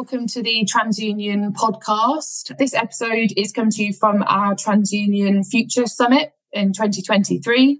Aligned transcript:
Welcome 0.00 0.28
to 0.28 0.42
the 0.42 0.64
TransUnion 0.64 1.52
podcast. 1.52 2.56
This 2.56 2.72
episode 2.72 3.34
is 3.36 3.52
coming 3.52 3.70
to 3.72 3.84
you 3.84 3.92
from 3.92 4.22
our 4.26 4.54
TransUnion 4.54 5.46
Future 5.46 5.84
Summit 5.84 6.32
in 6.52 6.72
2023. 6.72 7.78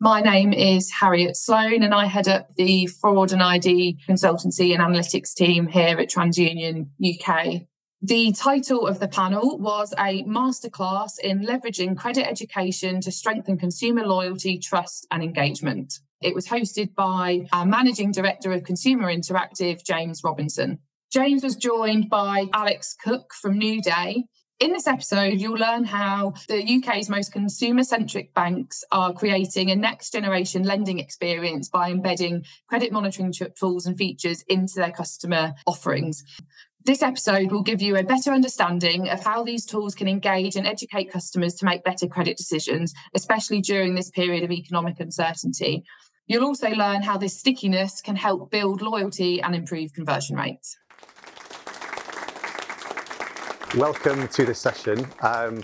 My 0.00 0.20
name 0.20 0.52
is 0.52 0.90
Harriet 0.90 1.36
Sloan 1.36 1.84
and 1.84 1.94
I 1.94 2.06
head 2.06 2.26
up 2.26 2.56
the 2.56 2.88
fraud 2.88 3.30
and 3.30 3.40
ID 3.40 4.00
consultancy 4.08 4.74
and 4.74 4.82
analytics 4.82 5.32
team 5.32 5.68
here 5.68 6.00
at 6.00 6.10
TransUnion 6.10 6.88
UK. 7.00 7.68
The 8.02 8.32
title 8.32 8.88
of 8.88 8.98
the 8.98 9.06
panel 9.06 9.56
was 9.56 9.94
a 9.96 10.24
masterclass 10.24 11.20
in 11.22 11.46
leveraging 11.46 11.96
credit 11.96 12.26
education 12.26 13.00
to 13.02 13.12
strengthen 13.12 13.56
consumer 13.56 14.04
loyalty, 14.04 14.58
trust, 14.58 15.06
and 15.12 15.22
engagement. 15.22 16.00
It 16.20 16.34
was 16.34 16.48
hosted 16.48 16.96
by 16.96 17.46
our 17.52 17.64
Managing 17.64 18.10
Director 18.10 18.50
of 18.52 18.64
Consumer 18.64 19.06
Interactive, 19.06 19.84
James 19.84 20.22
Robinson. 20.24 20.80
James 21.10 21.42
was 21.42 21.56
joined 21.56 22.08
by 22.08 22.46
Alex 22.54 22.94
Cook 23.02 23.34
from 23.34 23.58
NewDay. 23.58 24.22
In 24.60 24.72
this 24.72 24.86
episode, 24.86 25.40
you'll 25.40 25.58
learn 25.58 25.82
how 25.82 26.34
the 26.46 26.62
UK's 26.62 27.10
most 27.10 27.32
consumer 27.32 27.82
centric 27.82 28.32
banks 28.32 28.84
are 28.92 29.12
creating 29.12 29.72
a 29.72 29.74
next 29.74 30.12
generation 30.12 30.62
lending 30.62 31.00
experience 31.00 31.68
by 31.68 31.90
embedding 31.90 32.44
credit 32.68 32.92
monitoring 32.92 33.34
tools 33.58 33.86
and 33.86 33.98
features 33.98 34.44
into 34.46 34.74
their 34.76 34.92
customer 34.92 35.54
offerings. 35.66 36.22
This 36.84 37.02
episode 37.02 37.50
will 37.50 37.64
give 37.64 37.82
you 37.82 37.96
a 37.96 38.04
better 38.04 38.30
understanding 38.30 39.08
of 39.08 39.24
how 39.24 39.42
these 39.42 39.66
tools 39.66 39.96
can 39.96 40.06
engage 40.06 40.54
and 40.54 40.64
educate 40.64 41.10
customers 41.10 41.56
to 41.56 41.64
make 41.64 41.82
better 41.82 42.06
credit 42.06 42.36
decisions, 42.36 42.94
especially 43.14 43.60
during 43.62 43.96
this 43.96 44.10
period 44.10 44.44
of 44.44 44.52
economic 44.52 45.00
uncertainty. 45.00 45.82
You'll 46.28 46.44
also 46.44 46.70
learn 46.70 47.02
how 47.02 47.18
this 47.18 47.36
stickiness 47.36 48.00
can 48.00 48.14
help 48.14 48.52
build 48.52 48.80
loyalty 48.80 49.42
and 49.42 49.56
improve 49.56 49.92
conversion 49.92 50.36
rates. 50.36 50.76
Welcome 53.76 54.26
to 54.26 54.44
this 54.44 54.58
session. 54.58 55.06
Um, 55.20 55.62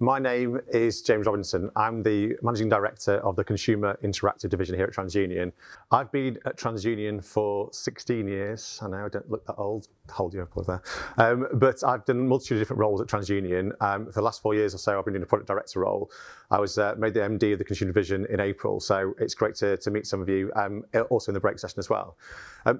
my 0.00 0.18
name 0.18 0.60
is 0.70 1.00
James 1.00 1.24
Robinson. 1.24 1.70
I'm 1.74 2.02
the 2.02 2.36
Managing 2.42 2.68
Director 2.68 3.14
of 3.20 3.36
the 3.36 3.42
Consumer 3.42 3.98
Interactive 4.04 4.50
Division 4.50 4.76
here 4.76 4.84
at 4.84 4.92
TransUnion. 4.92 5.52
I've 5.90 6.12
been 6.12 6.38
at 6.44 6.58
TransUnion 6.58 7.24
for 7.24 7.70
16 7.72 8.28
years. 8.28 8.78
I 8.82 8.88
know 8.88 9.06
I 9.06 9.08
don't 9.08 9.30
look 9.30 9.46
that 9.46 9.54
old, 9.54 9.88
hold 10.10 10.34
you 10.34 10.42
up 10.42 10.52
there. 10.66 10.82
Um, 11.16 11.48
but 11.54 11.82
I've 11.82 12.04
done 12.04 12.18
a 12.18 12.22
multitude 12.22 12.58
of 12.58 12.60
different 12.60 12.80
roles 12.80 13.00
at 13.00 13.06
TransUnion. 13.06 13.72
Um, 13.80 14.06
for 14.06 14.12
the 14.12 14.22
last 14.22 14.42
four 14.42 14.54
years 14.54 14.74
or 14.74 14.78
so, 14.78 14.98
I've 14.98 15.06
been 15.06 15.16
in 15.16 15.22
a 15.22 15.26
product 15.26 15.48
director 15.48 15.80
role. 15.80 16.10
I 16.50 16.60
was 16.60 16.76
uh, 16.76 16.96
made 16.98 17.14
the 17.14 17.20
MD 17.20 17.54
of 17.54 17.58
the 17.58 17.64
Consumer 17.64 17.92
Division 17.92 18.26
in 18.28 18.40
April, 18.40 18.78
so 18.78 19.14
it's 19.18 19.34
great 19.34 19.54
to, 19.56 19.78
meet 19.90 20.06
some 20.06 20.20
of 20.20 20.28
you, 20.28 20.52
um, 20.54 20.84
also 21.08 21.30
in 21.30 21.34
the 21.34 21.40
break 21.40 21.58
session 21.58 21.78
as 21.78 21.88
well. 21.88 22.18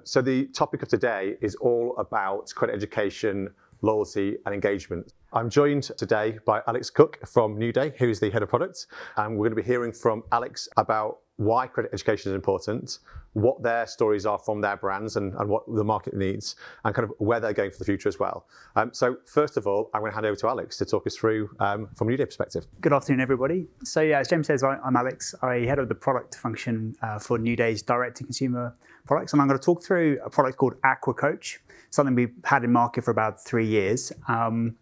So 0.03 0.21
the 0.21 0.45
topic 0.45 0.83
of 0.83 0.89
today 0.89 1.37
is 1.41 1.55
all 1.55 1.95
about 1.97 2.53
credit 2.53 2.75
education, 2.75 3.49
loyalty, 3.81 4.37
and 4.45 4.53
engagement. 4.53 5.13
I'm 5.33 5.49
joined 5.49 5.83
today 5.83 6.39
by 6.45 6.61
Alex 6.67 6.89
Cook 6.89 7.19
from 7.27 7.57
NewDay, 7.57 7.95
who 7.97 8.09
is 8.09 8.19
the 8.19 8.29
head 8.29 8.43
of 8.43 8.49
product. 8.49 8.87
And 9.17 9.37
we're 9.37 9.49
going 9.49 9.55
to 9.57 9.61
be 9.61 9.67
hearing 9.67 9.91
from 9.91 10.23
Alex 10.31 10.67
about 10.77 11.19
why 11.39 11.65
credit 11.67 11.91
education 11.93 12.31
is 12.31 12.35
important, 12.35 12.99
what 13.31 13.63
their 13.63 13.87
stories 13.87 14.25
are 14.25 14.37
from 14.37 14.59
their 14.59 14.75
brands 14.75 15.15
and, 15.15 15.33
and 15.35 15.47
what 15.49 15.63
the 15.73 15.83
market 15.83 16.13
needs, 16.13 16.57
and 16.83 16.93
kind 16.93 17.05
of 17.05 17.13
where 17.19 17.39
they're 17.39 17.53
going 17.53 17.71
for 17.71 17.77
the 17.77 17.85
future 17.85 18.09
as 18.09 18.19
well. 18.19 18.45
Um, 18.75 18.93
so, 18.93 19.15
first 19.25 19.55
of 19.55 19.65
all, 19.65 19.89
I'm 19.93 20.01
going 20.01 20.11
to 20.11 20.15
hand 20.15 20.25
over 20.25 20.35
to 20.35 20.47
Alex 20.49 20.77
to 20.77 20.85
talk 20.85 21.07
us 21.07 21.15
through 21.15 21.49
um, 21.61 21.87
from 21.95 22.09
NewDay 22.09 22.25
perspective. 22.25 22.65
Good 22.81 22.91
afternoon, 22.91 23.21
everybody. 23.21 23.67
So, 23.85 24.01
yeah, 24.01 24.19
as 24.19 24.27
James 24.27 24.47
says, 24.47 24.63
I, 24.63 24.77
am 24.85 24.97
Alex. 24.97 25.33
I 25.41 25.59
head 25.59 25.79
of 25.79 25.87
the 25.87 25.95
product 25.95 26.35
function 26.35 26.95
uh, 27.01 27.19
for 27.19 27.39
NewDay's 27.39 27.83
direct 27.83 28.17
to 28.17 28.25
consumer 28.25 28.75
products. 29.07 29.31
And 29.31 29.41
I'm 29.41 29.47
going 29.47 29.59
to 29.59 29.65
talk 29.65 29.81
through 29.81 30.19
a 30.23 30.29
product 30.29 30.57
called 30.57 30.75
Aqua 30.83 31.13
Coach, 31.13 31.61
something 31.89 32.15
we've 32.15 32.33
had 32.43 32.63
in 32.63 32.71
market 32.71 33.03
for 33.03 33.11
about 33.11 33.43
three 33.43 33.65
years. 33.65 34.11
Um, 34.27 34.75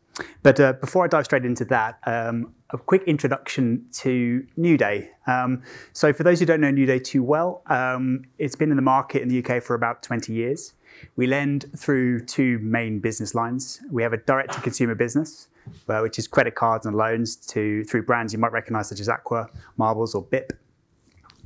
but 0.44 0.60
uh, 0.60 0.74
before 0.74 1.04
I 1.04 1.08
dive 1.08 1.26
straight 1.26 1.46
into 1.46 1.66
that, 1.66 2.00
um, 2.06 2.54
a 2.72 2.78
quick 2.78 3.04
introduction 3.04 3.86
to 3.94 4.46
NewDay. 4.58 5.10
Um, 5.28 5.64
so, 5.94 6.12
for 6.12 6.24
those 6.24 6.40
who 6.40 6.46
don't 6.46 6.62
know 6.62 6.72
NewDay 6.72 7.04
too 7.04 7.24
well, 7.24 7.62
um, 7.68 8.26
it's 8.38 8.56
been 8.56 8.72
in 8.72 8.76
the 8.76 8.82
market 8.82 9.22
in 9.22 9.30
the 9.30 9.44
UK 9.44 9.62
for 9.62 9.76
about 9.76 10.04
20 10.04 10.34
years. 10.34 10.74
We 11.16 11.28
lend 11.28 11.66
through 11.78 12.26
two 12.26 12.60
main 12.60 13.00
business 13.00 13.36
lines. 13.36 13.82
We 13.92 14.02
have 14.04 14.14
a 14.14 14.18
direct 14.18 14.54
to 14.54 14.62
consumer 14.62 14.96
business, 14.96 15.48
uh, 15.88 16.00
which 16.00 16.18
is 16.18 16.28
credit 16.28 16.56
cards 16.56 16.86
and 16.86 16.96
loans 16.96 17.36
to 17.48 17.84
through 17.84 18.04
brands 18.04 18.34
you 18.34 18.40
might 18.40 18.52
recognize, 18.52 18.90
such 18.90 19.00
as 19.00 19.08
Aqua, 19.08 19.50
Marbles, 19.78 20.16
or 20.16 20.24
BIP. 20.24 20.52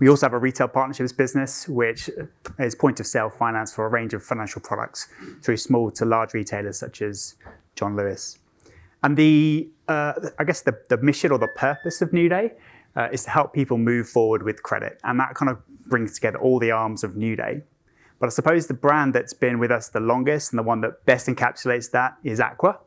We 0.02 0.10
also 0.10 0.26
have 0.26 0.34
a 0.34 0.40
retail 0.40 0.68
partnerships 0.68 1.12
business, 1.12 1.70
which 1.70 2.10
is 2.58 2.74
point 2.74 3.00
of 3.00 3.06
sale 3.06 3.30
finance 3.30 3.72
for 3.72 3.86
a 3.86 3.88
range 3.88 4.16
of 4.16 4.24
financial 4.24 4.60
products 4.60 5.08
through 5.44 5.58
small 5.58 5.92
to 5.92 6.06
large 6.06 6.34
retailers 6.34 6.80
such 6.80 7.04
as 7.04 7.36
John 7.76 7.96
Lewis. 7.96 8.40
And 9.04 9.16
the, 9.16 9.70
uh, 9.88 10.14
I 10.40 10.44
guess 10.44 10.64
the, 10.64 10.98
mission 11.04 11.32
or 11.32 11.38
the 11.38 11.50
purpose 11.50 12.02
of 12.02 12.10
NewDay 12.10 12.52
uh, 12.96 13.10
is 13.12 13.26
to 13.26 13.30
help 13.30 13.54
people 13.54 13.78
move 13.78 14.10
forward 14.10 14.42
with 14.42 14.64
credit. 14.64 15.00
And 15.04 15.20
that 15.20 15.36
kind 15.36 15.52
of 15.52 15.60
brings 15.86 16.16
together 16.16 16.40
all 16.40 16.58
the 16.58 16.72
arms 16.72 17.04
of 17.04 17.12
NewDay. 17.12 17.62
But 18.20 18.26
I 18.26 18.30
suppose 18.30 18.66
the 18.66 18.74
brand 18.74 19.14
that's 19.14 19.36
been 19.36 19.60
with 19.60 19.70
us 19.70 19.90
the 19.90 20.00
longest 20.00 20.52
and 20.52 20.58
the 20.58 20.64
one 20.64 20.82
that 20.82 21.06
best 21.06 21.28
encapsulates 21.28 21.92
that 21.92 22.18
is 22.24 22.40
Aqua. 22.40 22.80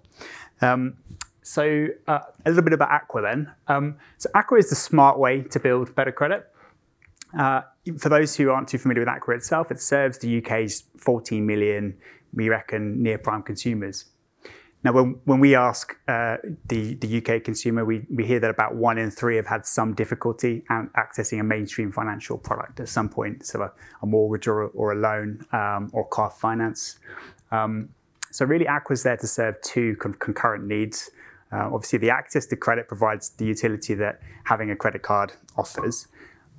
Um, 0.60 0.96
so 1.42 1.86
uh, 2.08 2.20
a 2.44 2.48
little 2.48 2.64
bit 2.64 2.72
about 2.72 2.90
Aqua 2.90 3.22
then. 3.22 3.52
Um, 3.68 3.98
so 4.18 4.30
Aqua 4.34 4.58
is 4.58 4.70
the 4.70 4.76
smart 4.76 5.16
way 5.16 5.42
to 5.42 5.60
build 5.60 5.94
better 5.94 6.10
credit. 6.10 6.50
Uh, 7.38 7.62
for 7.98 8.08
those 8.08 8.36
who 8.36 8.50
aren't 8.50 8.68
too 8.68 8.78
familiar 8.78 9.02
with 9.02 9.08
Aqua 9.08 9.34
itself, 9.34 9.70
it 9.70 9.80
serves 9.80 10.18
the 10.18 10.38
UK's 10.38 10.84
14 10.96 11.44
million, 11.44 11.96
we 12.32 12.48
reckon, 12.48 13.02
near 13.02 13.18
prime 13.18 13.42
consumers. 13.42 14.06
Now, 14.84 14.92
when, 14.92 15.18
when 15.24 15.40
we 15.40 15.54
ask 15.54 15.96
uh, 16.08 16.36
the, 16.68 16.94
the 16.96 17.18
UK 17.18 17.42
consumer, 17.42 17.86
we, 17.86 18.04
we 18.10 18.26
hear 18.26 18.38
that 18.40 18.50
about 18.50 18.74
one 18.74 18.98
in 18.98 19.10
three 19.10 19.36
have 19.36 19.46
had 19.46 19.64
some 19.64 19.94
difficulty 19.94 20.62
accessing 20.70 21.40
a 21.40 21.42
mainstream 21.42 21.90
financial 21.90 22.36
product 22.36 22.80
at 22.80 22.90
some 22.90 23.08
point, 23.08 23.46
so 23.46 23.62
a, 23.62 23.72
a 24.02 24.06
mortgage 24.06 24.46
or, 24.46 24.64
or 24.68 24.92
a 24.92 24.94
loan 24.94 25.44
um, 25.52 25.90
or 25.94 26.06
car 26.06 26.30
finance. 26.30 26.98
Um, 27.50 27.88
so, 28.30 28.44
really, 28.44 28.66
Aqua's 28.68 29.04
there 29.04 29.16
to 29.16 29.26
serve 29.26 29.60
two 29.62 29.96
con- 29.96 30.14
concurrent 30.14 30.66
needs. 30.66 31.10
Uh, 31.50 31.70
obviously, 31.72 32.00
the 32.00 32.10
access 32.10 32.44
to 32.46 32.56
credit 32.56 32.86
provides 32.86 33.30
the 33.30 33.46
utility 33.46 33.94
that 33.94 34.20
having 34.44 34.70
a 34.70 34.76
credit 34.76 35.02
card 35.02 35.32
offers. 35.56 36.08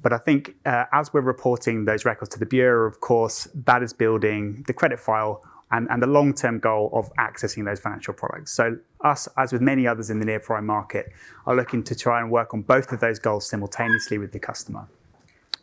But 0.05 0.13
I 0.13 0.19
think 0.19 0.53
uh, 0.67 0.85
as 0.93 1.11
we're 1.15 1.21
reporting 1.21 1.85
those 1.85 2.05
records 2.05 2.29
to 2.33 2.39
the 2.39 2.45
Bureau, 2.45 2.87
of 2.87 2.99
course, 2.99 3.47
that 3.65 3.81
is 3.81 3.91
building 3.91 4.63
the 4.67 4.73
credit 4.73 4.99
file 4.99 5.43
and, 5.71 5.87
and 5.89 5.99
the 5.99 6.05
long 6.05 6.31
term 6.31 6.59
goal 6.59 6.91
of 6.93 7.11
accessing 7.15 7.65
those 7.65 7.79
financial 7.79 8.13
products. 8.13 8.51
So, 8.51 8.77
us, 9.01 9.27
as 9.35 9.51
with 9.51 9.63
many 9.63 9.87
others 9.87 10.11
in 10.11 10.19
the 10.19 10.25
near 10.27 10.39
prime 10.39 10.67
market, 10.67 11.11
are 11.47 11.55
looking 11.55 11.83
to 11.85 11.95
try 11.95 12.21
and 12.21 12.29
work 12.29 12.53
on 12.53 12.61
both 12.61 12.91
of 12.91 12.99
those 12.99 13.17
goals 13.17 13.49
simultaneously 13.49 14.19
with 14.19 14.31
the 14.31 14.37
customer, 14.37 14.87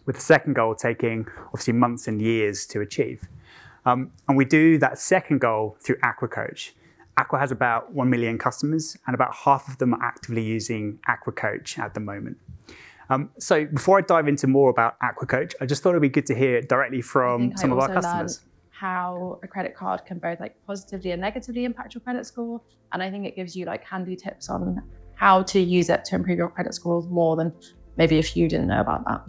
with 0.07 0.17
the 0.17 0.23
second 0.23 0.55
goal 0.55 0.75
taking 0.75 1.29
obviously 1.47 1.75
months 1.75 2.09
and 2.09 2.21
years 2.21 2.67
to 2.67 2.81
achieve. 2.81 3.29
Um, 3.87 4.11
and 4.27 4.37
we 4.37 4.45
do 4.45 4.77
that 4.79 4.99
second 4.99 5.41
goal 5.41 5.77
through 5.79 5.99
Aqua 6.03 6.27
Coach. 6.27 6.75
Aqua 7.17 7.39
has 7.39 7.53
about 7.53 7.93
1 7.93 8.11
million 8.11 8.39
customers, 8.39 8.97
and 9.07 9.15
about 9.15 9.33
half 9.45 9.69
of 9.69 9.79
them 9.79 9.95
are 9.95 10.03
actively 10.03 10.43
using 10.43 10.99
Aqua 11.07 11.33
Coach 11.33 11.79
at 11.79 11.95
the 11.95 12.01
moment. 12.01 12.39
Um, 13.11 13.31
so 13.39 13.67
before 13.67 13.99
I 13.99 14.03
dive 14.03 14.29
into 14.29 14.47
more 14.47 14.71
about 14.71 14.97
Aqua 15.03 15.27
Coach, 15.27 15.55
I 15.61 15.67
just 15.67 15.83
thought 15.83 15.91
it'd 15.91 16.03
be 16.03 16.09
good 16.09 16.27
to 16.27 16.35
hear 16.35 16.61
directly 16.63 17.01
from 17.01 17.57
some 17.57 17.73
I 17.73 17.77
of 17.77 17.81
our 17.81 17.89
customers 17.93 18.41
how 18.83 19.39
a 19.45 19.47
credit 19.47 19.77
card 19.77 20.05
can 20.05 20.19
both 20.19 20.41
like 20.41 20.57
positively 20.67 21.13
and 21.13 21.21
negatively 21.21 21.65
impact 21.65 21.95
your 21.95 22.01
credit 22.01 22.27
score. 22.27 22.61
And 22.93 23.01
I 23.01 23.13
think 23.13 23.25
it 23.25 23.37
gives 23.37 23.55
you 23.55 23.65
like 23.65 23.85
handy 23.85 24.17
tips 24.17 24.49
on 24.49 24.83
how 25.15 25.45
to 25.45 25.61
use 25.61 25.89
it 25.89 26.05
to 26.07 26.17
improve 26.17 26.37
your 26.37 26.49
credit 26.49 26.75
scores 26.75 27.07
more 27.07 27.37
than 27.37 27.53
maybe 27.97 28.19
if 28.19 28.37
you 28.37 28.49
didn't 28.49 28.67
know 28.67 28.81
about 28.81 29.05
that. 29.07 29.23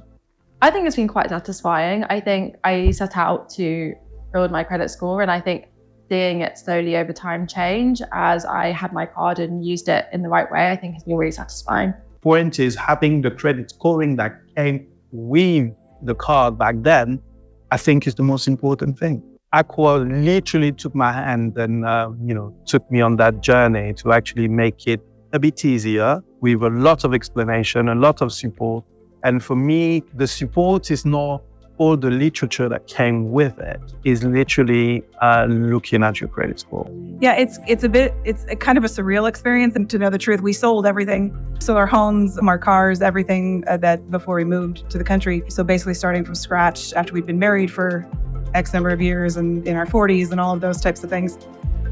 I 0.63 0.71
think 0.71 0.87
it's 0.87 0.95
been 0.95 1.07
quite 1.07 1.29
satisfying. 1.29 2.03
I 2.05 2.19
think 2.19 2.55
I 2.63 2.89
set 2.89 3.15
out 3.15 3.47
to 3.51 3.93
build 4.31 4.49
my 4.49 4.63
credit 4.63 4.89
score 4.89 5.21
and 5.21 5.29
I 5.29 5.39
think 5.39 5.67
seeing 6.09 6.41
it 6.41 6.57
slowly 6.57 6.97
over 6.97 7.13
time 7.13 7.45
change 7.45 8.01
as 8.11 8.45
I 8.45 8.71
had 8.71 8.91
my 8.91 9.05
card 9.05 9.37
and 9.37 9.63
used 9.63 9.87
it 9.87 10.07
in 10.11 10.23
the 10.23 10.29
right 10.29 10.51
way, 10.51 10.71
I 10.71 10.75
think 10.75 10.95
has 10.95 11.03
been 11.03 11.15
really 11.15 11.31
satisfying. 11.31 11.93
Point 12.23 12.57
is 12.59 12.73
having 12.75 13.21
the 13.21 13.31
credit 13.31 13.69
scoring 13.69 14.15
that 14.15 14.31
came 14.55 14.87
with 15.11 15.73
the 16.03 16.15
card 16.15 16.57
back 16.57 16.75
then, 16.79 17.21
I 17.69 17.75
think 17.75 18.07
is 18.07 18.15
the 18.15 18.23
most 18.23 18.47
important 18.47 18.97
thing. 18.97 19.21
Aqua 19.51 19.97
literally 19.97 20.71
took 20.71 20.95
my 20.95 21.11
hand 21.11 21.57
and 21.57 21.85
uh, 21.85 22.11
you 22.23 22.33
know 22.33 22.55
took 22.65 22.89
me 22.89 23.01
on 23.01 23.17
that 23.17 23.41
journey 23.41 23.93
to 23.95 24.13
actually 24.13 24.47
make 24.47 24.87
it 24.87 25.01
a 25.33 25.39
bit 25.39 25.65
easier 25.65 26.23
with 26.39 26.63
a 26.63 26.69
lot 26.69 27.03
of 27.03 27.13
explanation, 27.13 27.89
a 27.89 27.95
lot 27.95 28.21
of 28.21 28.31
support. 28.31 28.85
And 29.25 29.43
for 29.43 29.55
me, 29.55 30.03
the 30.15 30.27
support 30.27 30.91
is 30.91 31.05
not 31.05 31.41
all 31.77 31.97
the 31.97 32.09
literature 32.09 32.69
that 32.69 32.87
came 32.87 33.31
with 33.31 33.57
it 33.59 33.79
is 34.03 34.23
literally 34.23 35.03
uh, 35.21 35.45
looking 35.49 36.03
at 36.03 36.21
your 36.21 36.29
credit 36.29 36.59
score. 36.59 36.89
Yeah, 37.19 37.33
it's 37.33 37.59
it's 37.67 37.83
a 37.83 37.89
bit 37.89 38.13
it's 38.25 38.45
a 38.49 38.55
kind 38.55 38.77
of 38.77 38.83
a 38.83 38.87
surreal 38.87 39.27
experience. 39.27 39.75
And 39.75 39.89
to 39.89 39.97
know 39.97 40.09
the 40.09 40.17
truth, 40.17 40.41
we 40.41 40.53
sold 40.53 40.85
everything, 40.85 41.35
so 41.59 41.77
our 41.77 41.87
homes, 41.87 42.37
our 42.37 42.57
cars, 42.57 43.01
everything 43.01 43.63
uh, 43.67 43.77
that 43.77 44.09
before 44.11 44.35
we 44.35 44.43
moved 44.43 44.89
to 44.89 44.97
the 44.97 45.03
country. 45.03 45.43
So 45.49 45.63
basically, 45.63 45.95
starting 45.95 46.23
from 46.23 46.35
scratch 46.35 46.93
after 46.93 47.13
we'd 47.13 47.25
been 47.25 47.39
married 47.39 47.71
for 47.71 48.07
X 48.53 48.73
number 48.73 48.89
of 48.89 49.01
years 49.01 49.37
and 49.37 49.67
in 49.67 49.75
our 49.75 49.85
40s 49.85 50.31
and 50.31 50.39
all 50.39 50.53
of 50.53 50.61
those 50.61 50.79
types 50.79 51.03
of 51.03 51.09
things. 51.09 51.37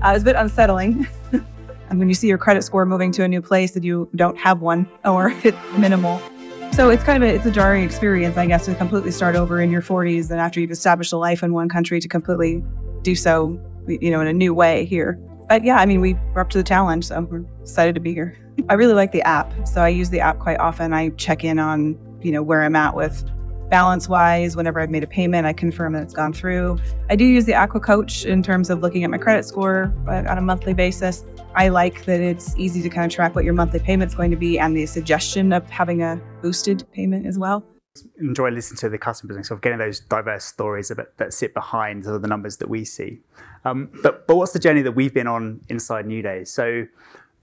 Uh, 0.03 0.09
it 0.09 0.13
was 0.13 0.21
a 0.21 0.25
bit 0.25 0.35
unsettling. 0.35 1.07
and 1.89 1.99
when 1.99 2.07
you 2.07 2.15
see 2.15 2.27
your 2.27 2.37
credit 2.37 2.63
score 2.63 2.85
moving 2.85 3.11
to 3.13 3.23
a 3.23 3.27
new 3.27 3.41
place 3.41 3.71
that 3.71 3.83
you 3.83 4.09
don't 4.15 4.37
have 4.37 4.61
one 4.61 4.87
or 5.05 5.31
it's 5.43 5.57
minimal. 5.77 6.21
So 6.73 6.89
it's 6.89 7.03
kind 7.03 7.21
of 7.21 7.29
a, 7.29 7.35
it's 7.35 7.45
a 7.45 7.51
jarring 7.51 7.83
experience, 7.83 8.37
I 8.37 8.45
guess, 8.45 8.65
to 8.65 8.75
completely 8.75 9.11
start 9.11 9.35
over 9.35 9.59
in 9.59 9.69
your 9.71 9.81
40s 9.81 10.31
and 10.31 10.39
after 10.39 10.61
you've 10.61 10.71
established 10.71 11.11
a 11.11 11.17
life 11.17 11.43
in 11.43 11.51
one 11.51 11.67
country 11.67 11.99
to 11.99 12.07
completely 12.07 12.63
do 13.01 13.13
so, 13.13 13.59
you 13.87 14.09
know, 14.09 14.21
in 14.21 14.27
a 14.27 14.33
new 14.33 14.53
way 14.53 14.85
here. 14.85 15.19
But 15.49 15.65
yeah, 15.65 15.77
I 15.77 15.85
mean, 15.85 15.99
we 15.99 16.15
are 16.33 16.39
up 16.39 16.49
to 16.51 16.57
the 16.57 16.63
challenge, 16.63 17.05
so 17.05 17.19
we're 17.21 17.43
excited 17.61 17.93
to 17.95 18.01
be 18.01 18.13
here. 18.13 18.37
I 18.69 18.75
really 18.75 18.93
like 18.93 19.11
the 19.11 19.21
app, 19.23 19.51
so 19.67 19.81
I 19.81 19.89
use 19.89 20.09
the 20.11 20.21
app 20.21 20.39
quite 20.39 20.59
often. 20.59 20.93
I 20.93 21.09
check 21.09 21.43
in 21.43 21.59
on, 21.59 21.99
you 22.21 22.31
know, 22.31 22.41
where 22.41 22.63
I'm 22.63 22.75
at 22.77 22.95
with 22.95 23.21
balance 23.71 24.07
wise. 24.07 24.55
Whenever 24.55 24.79
I've 24.79 24.91
made 24.91 25.03
a 25.03 25.07
payment, 25.07 25.47
I 25.47 25.53
confirm 25.53 25.93
that 25.93 26.03
it's 26.03 26.13
gone 26.13 26.33
through. 26.33 26.77
I 27.09 27.15
do 27.15 27.25
use 27.25 27.45
the 27.45 27.55
Aqua 27.55 27.79
Coach 27.79 28.25
in 28.25 28.43
terms 28.43 28.69
of 28.69 28.81
looking 28.81 29.03
at 29.03 29.09
my 29.09 29.17
credit 29.17 29.45
score 29.45 29.91
but 30.05 30.27
on 30.27 30.37
a 30.37 30.41
monthly 30.41 30.75
basis. 30.75 31.23
I 31.55 31.69
like 31.69 32.05
that 32.05 32.21
it's 32.21 32.55
easy 32.57 32.83
to 32.83 32.89
kind 32.89 33.11
of 33.11 33.15
track 33.15 33.33
what 33.33 33.43
your 33.43 33.53
monthly 33.53 33.79
payment's 33.79 34.13
going 34.13 34.29
to 34.29 34.37
be 34.37 34.59
and 34.59 34.77
the 34.77 34.85
suggestion 34.85 35.51
of 35.53 35.67
having 35.69 36.03
a 36.03 36.21
boosted 36.43 36.83
payment 36.93 37.25
as 37.25 37.39
well. 37.39 37.65
Enjoy 38.19 38.49
listening 38.49 38.77
to 38.77 38.89
the 38.89 38.97
customers 38.97 39.35
and 39.35 39.45
sort 39.45 39.57
of 39.57 39.61
getting 39.61 39.79
those 39.79 40.01
diverse 40.01 40.45
stories 40.45 40.89
that, 40.89 41.17
that 41.17 41.33
sit 41.33 41.53
behind 41.53 42.03
sort 42.03 42.17
of 42.17 42.21
the 42.21 42.27
numbers 42.27 42.57
that 42.57 42.69
we 42.69 42.85
see. 42.85 43.19
Um, 43.65 43.89
but 44.01 44.27
but 44.27 44.35
what's 44.37 44.53
the 44.53 44.59
journey 44.59 44.81
that 44.81 44.93
we've 44.93 45.13
been 45.13 45.27
on 45.27 45.61
inside 45.69 46.05
NewDays? 46.05 46.47
So, 46.47 46.85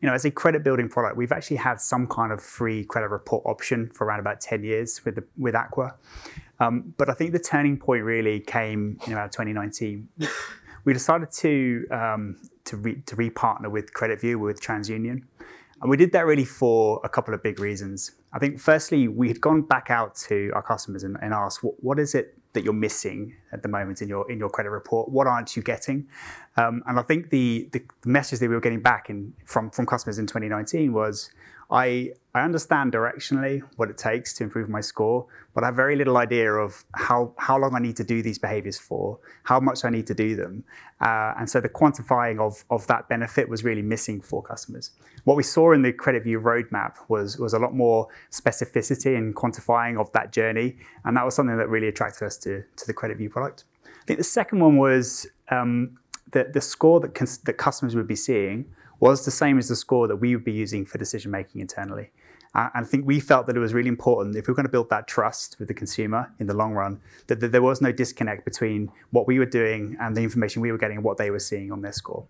you 0.01 0.09
know, 0.09 0.15
as 0.15 0.25
a 0.25 0.31
credit 0.31 0.63
building 0.63 0.89
product, 0.89 1.17
we've 1.17 1.33
actually 1.33 1.57
had 1.57 1.81
some 1.81 2.07
kind 2.07 2.33
of 2.33 2.41
free 2.43 2.85
credit 2.85 3.09
report 3.09 3.43
option 3.47 3.91
for 3.91 4.07
around 4.07 4.21
about 4.21 4.41
10 4.41 4.63
years 4.63 5.05
with 5.05 5.17
the, 5.17 5.25
with 5.37 5.55
Aqua. 5.55 5.97
Um, 6.61 6.95
but 6.97 7.09
I 7.09 7.15
think 7.15 7.33
the 7.33 7.39
turning 7.39 7.77
point 7.77 8.05
really 8.05 8.41
came 8.41 8.99
in 9.07 9.13
about 9.13 9.33
2019. 9.33 10.09
we 10.85 10.93
decided 10.93 11.31
to 11.33 11.87
um, 11.91 12.37
to 12.65 12.77
re, 12.77 13.03
to 13.07 13.17
repartner 13.17 13.71
with 13.71 13.93
CreditView 13.93 14.39
with 14.41 14.61
TransUnion, 14.61 15.23
and 15.81 15.91
we 15.91 15.97
did 15.97 16.13
that 16.13 16.27
really 16.27 16.45
for 16.45 17.01
a 17.05 17.09
couple 17.09 17.35
of 17.35 17.43
big 17.43 17.61
reasons. 17.61 18.13
I 18.33 18.39
think 18.39 18.59
firstly 18.61 19.09
we 19.09 19.29
had 19.29 19.41
gone 19.41 19.63
back 19.63 19.91
out 19.91 20.15
to 20.29 20.51
our 20.55 20.63
customers 20.63 21.05
and, 21.05 21.17
and 21.23 21.33
asked 21.33 21.63
what, 21.63 21.83
what 21.83 21.99
is 21.99 22.15
it 22.15 22.38
that 22.59 22.65
you're 22.65 22.73
missing 22.73 23.37
at 23.53 23.63
the 23.63 23.69
moment 23.69 24.03
in 24.03 24.09
your 24.09 24.29
in 24.31 24.39
your 24.39 24.51
credit 24.51 24.71
report? 24.71 25.09
What 25.09 25.29
aren't 25.29 25.57
you 25.57 25.63
getting? 25.63 26.09
Um, 26.57 26.83
and 26.87 26.99
I 26.99 27.03
think 27.03 27.31
the, 27.31 27.69
the 27.71 27.83
message 28.05 28.41
that 28.41 28.49
we 28.49 28.55
were 28.57 28.61
getting 28.61 28.83
back 28.83 29.09
in 29.09 29.33
from 29.45 29.71
from 29.71 29.87
customers 29.87 30.19
in 30.19 30.27
2019 30.27 30.93
was 30.93 31.31
I, 31.71 32.13
I 32.35 32.43
understand 32.45 32.93
directionally 32.93 33.63
what 33.77 33.91
it 33.91 33.99
takes 33.99 34.33
to 34.35 34.45
improve 34.45 34.71
my 34.71 34.81
score, 34.81 35.27
but 35.55 35.65
I 35.65 35.67
have 35.67 35.77
very 35.77 35.97
little 35.97 36.17
idea 36.17 36.51
of 36.51 36.85
how, 36.95 37.35
how 37.37 37.59
long 37.59 37.75
I 37.75 37.79
need 37.79 37.97
to 37.97 38.05
do 38.05 38.23
these 38.23 38.39
behaviors 38.39 38.79
for, 38.79 39.19
how 39.43 39.61
much 39.61 39.85
I 39.85 39.91
need 39.91 40.07
to 40.07 40.15
do 40.15 40.35
them. 40.35 40.65
Uh, 41.01 41.35
and 41.39 41.49
so 41.51 41.61
the 41.61 41.69
quantifying 41.69 42.41
of, 42.41 42.65
of 42.71 42.87
that 42.87 43.09
benefit 43.09 43.51
was 43.51 43.65
really 43.65 43.83
missing 43.83 44.23
for 44.23 44.43
customers. 44.43 44.93
What 45.25 45.37
we 45.37 45.43
saw 45.43 45.73
in 45.73 45.83
the 45.83 45.93
CreditView 45.93 46.43
roadmap 46.43 46.95
was, 47.09 47.39
was 47.39 47.53
a 47.53 47.59
lot 47.59 47.75
more 47.75 48.09
specificity 48.31 49.17
and 49.19 49.37
quantifying 49.37 50.01
of 50.01 50.11
that 50.13 50.33
journey. 50.33 50.77
And 51.05 51.17
that 51.19 51.25
was 51.25 51.35
something 51.35 51.59
that 51.59 51.69
really 51.69 51.89
attracted 51.89 52.25
us 52.25 52.39
to, 52.39 52.63
to 52.77 52.87
the 52.87 52.95
CreditView 52.95 53.31
product. 53.31 53.65
I 53.85 54.05
think 54.07 54.19
the 54.19 54.25
second 54.25 54.61
one 54.61 54.79
was 54.79 55.27
um, 55.51 55.99
the, 56.33 56.51
the 56.51 56.63
score 56.63 56.99
that, 57.01 57.15
cons- 57.15 57.39
that 57.39 57.55
customers 57.55 57.95
would 57.95 58.09
be 58.09 58.17
seeing 58.17 58.65
was 59.01 59.25
the 59.25 59.31
same 59.31 59.59
as 59.59 59.69
the 59.69 59.77
score 59.77 60.09
that 60.09 60.17
we 60.17 60.35
would 60.35 60.45
be 60.45 60.53
using 60.53 60.85
for 60.85 60.99
decision 60.99 61.31
making 61.31 61.61
internally. 61.61 62.11
And 62.55 62.85
I 62.85 62.89
think 62.89 63.07
we 63.07 63.21
felt 63.21 63.47
that 63.47 63.57
it 63.57 63.61
was 63.61 63.75
really 63.75 63.89
important 63.89 64.35
if 64.35 64.47
we 64.47 64.53
were 64.53 64.57
going 64.57 64.67
to 64.67 64.73
build 64.73 64.91
that 64.91 65.07
trust 65.07 65.57
with 65.59 65.69
the 65.69 65.75
consumer 65.75 66.33
in 66.39 66.47
the 66.47 66.55
long 66.55 66.73
run, 66.73 67.01
that, 67.27 67.41
that 67.41 67.53
there 67.53 67.63
was 67.63 67.81
no 67.81 67.93
disconnect 67.93 68.45
between 68.45 68.91
what 69.11 69.27
we 69.27 69.39
were 69.39 69.47
doing 69.47 69.97
and 70.01 70.17
the 70.17 70.23
information 70.23 70.63
we 70.63 70.73
were 70.73 70.79
getting 70.79 70.97
and 70.97 71.05
what 71.05 71.19
they 71.19 71.31
were 71.31 71.39
seeing 71.39 71.71
on 71.71 71.83
their 71.83 71.93
score. 71.93 72.25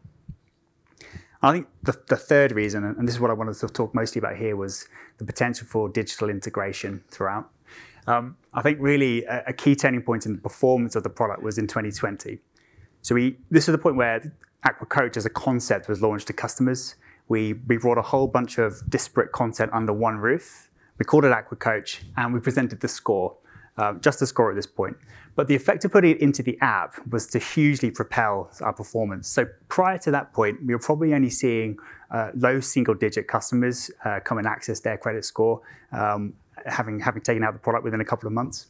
I 1.41 1.53
think 1.53 1.69
the, 1.85 1.97
the, 2.09 2.17
third 2.17 2.51
reason, 2.53 2.83
and 2.83 3.07
this 3.07 3.15
is 3.15 3.21
what 3.21 3.31
I 3.31 3.35
wanted 3.35 3.55
to 3.55 3.69
talk 3.69 3.95
mostly 3.95 4.19
about 4.19 4.37
here, 4.37 4.57
was 4.57 4.89
the 5.19 5.25
potential 5.25 5.69
for 5.69 5.89
digital 5.89 6.31
integration 6.31 7.05
throughout. 7.11 7.49
Um, 8.09 8.37
I 8.53 8.63
think 8.63 8.79
really 8.81 9.25
a, 9.25 9.45
a, 9.49 9.53
key 9.53 9.77
turning 9.77 10.03
point 10.03 10.27
in 10.27 10.33
the 10.33 10.41
performance 10.41 10.97
of 10.97 11.05
the 11.05 11.11
product 11.11 11.43
was 11.43 11.59
in 11.59 11.69
2020. 11.69 12.39
So 13.03 13.15
we, 13.15 13.39
this 13.51 13.69
is 13.69 13.73
the 13.73 13.79
point 13.79 13.97
where 13.97 14.33
Aqua 14.65 14.87
Coach 14.87 15.17
as 15.17 15.27
a 15.27 15.31
concept 15.31 15.89
was 15.89 16.03
launched 16.03 16.27
to 16.29 16.33
customers. 16.33 16.97
We, 17.29 17.55
we 17.55 17.77
brought 17.77 17.99
a 17.99 18.03
whole 18.03 18.27
bunch 18.27 18.59
of 18.59 18.83
disparate 18.89 19.33
content 19.33 19.71
under 19.73 19.93
one 19.93 20.19
roof. 20.19 20.71
We 20.99 21.05
called 21.05 21.25
it 21.25 21.33
Aqua 21.33 21.57
Coach, 21.57 22.03
and 22.17 22.35
we 22.35 22.41
presented 22.41 22.81
the 22.81 22.89
score, 22.89 23.37
uh, 23.77 23.95
just 23.95 24.19
the 24.19 24.27
score 24.27 24.51
at 24.51 24.57
this 24.57 24.67
point. 24.67 24.97
But 25.37 25.47
the 25.47 25.55
effect 25.55 25.85
of 25.85 25.93
putting 25.93 26.17
it 26.17 26.21
into 26.21 26.43
the 26.43 26.59
app 26.61 26.95
was 27.13 27.29
to 27.29 27.39
hugely 27.39 27.93
propel 27.93 28.51
our 28.61 28.73
performance. 28.73 29.29
So 29.29 29.47
prior 29.69 29.97
to 29.99 30.11
that 30.11 30.33
point, 30.33 30.59
we 30.67 30.75
were 30.75 30.81
probably 30.81 31.15
only 31.15 31.31
seeing 31.31 31.79
uh, 32.11 32.31
low 32.35 32.59
single-digit 32.59 33.29
customers 33.29 33.91
uh, 34.05 34.19
come 34.25 34.39
and 34.39 34.47
access 34.49 34.81
their 34.81 34.99
credit 34.99 35.25
score, 35.25 35.61
um, 35.93 36.33
having 36.67 36.99
having 36.99 37.23
taken 37.23 37.45
out 37.45 37.53
the 37.53 37.61
product 37.61 37.85
within 37.85 38.01
a 38.01 38.05
couple 38.05 38.27
of 38.27 38.33
months. 38.33 38.67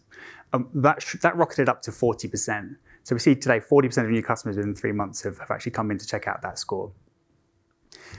Um, 0.52 0.68
that 0.74 1.02
that 1.22 1.36
rocketed 1.36 1.70
up 1.70 1.80
to 1.82 1.90
40%. 1.90 2.76
So 3.08 3.14
we 3.14 3.20
see 3.20 3.34
today 3.34 3.58
40% 3.58 4.04
of 4.04 4.10
new 4.10 4.22
customers 4.22 4.58
within 4.58 4.74
three 4.74 4.92
months 4.92 5.22
have, 5.22 5.38
have 5.38 5.50
actually 5.50 5.72
come 5.72 5.90
in 5.90 5.96
to 5.96 6.06
check 6.06 6.28
out 6.28 6.42
that 6.42 6.58
score. 6.58 6.92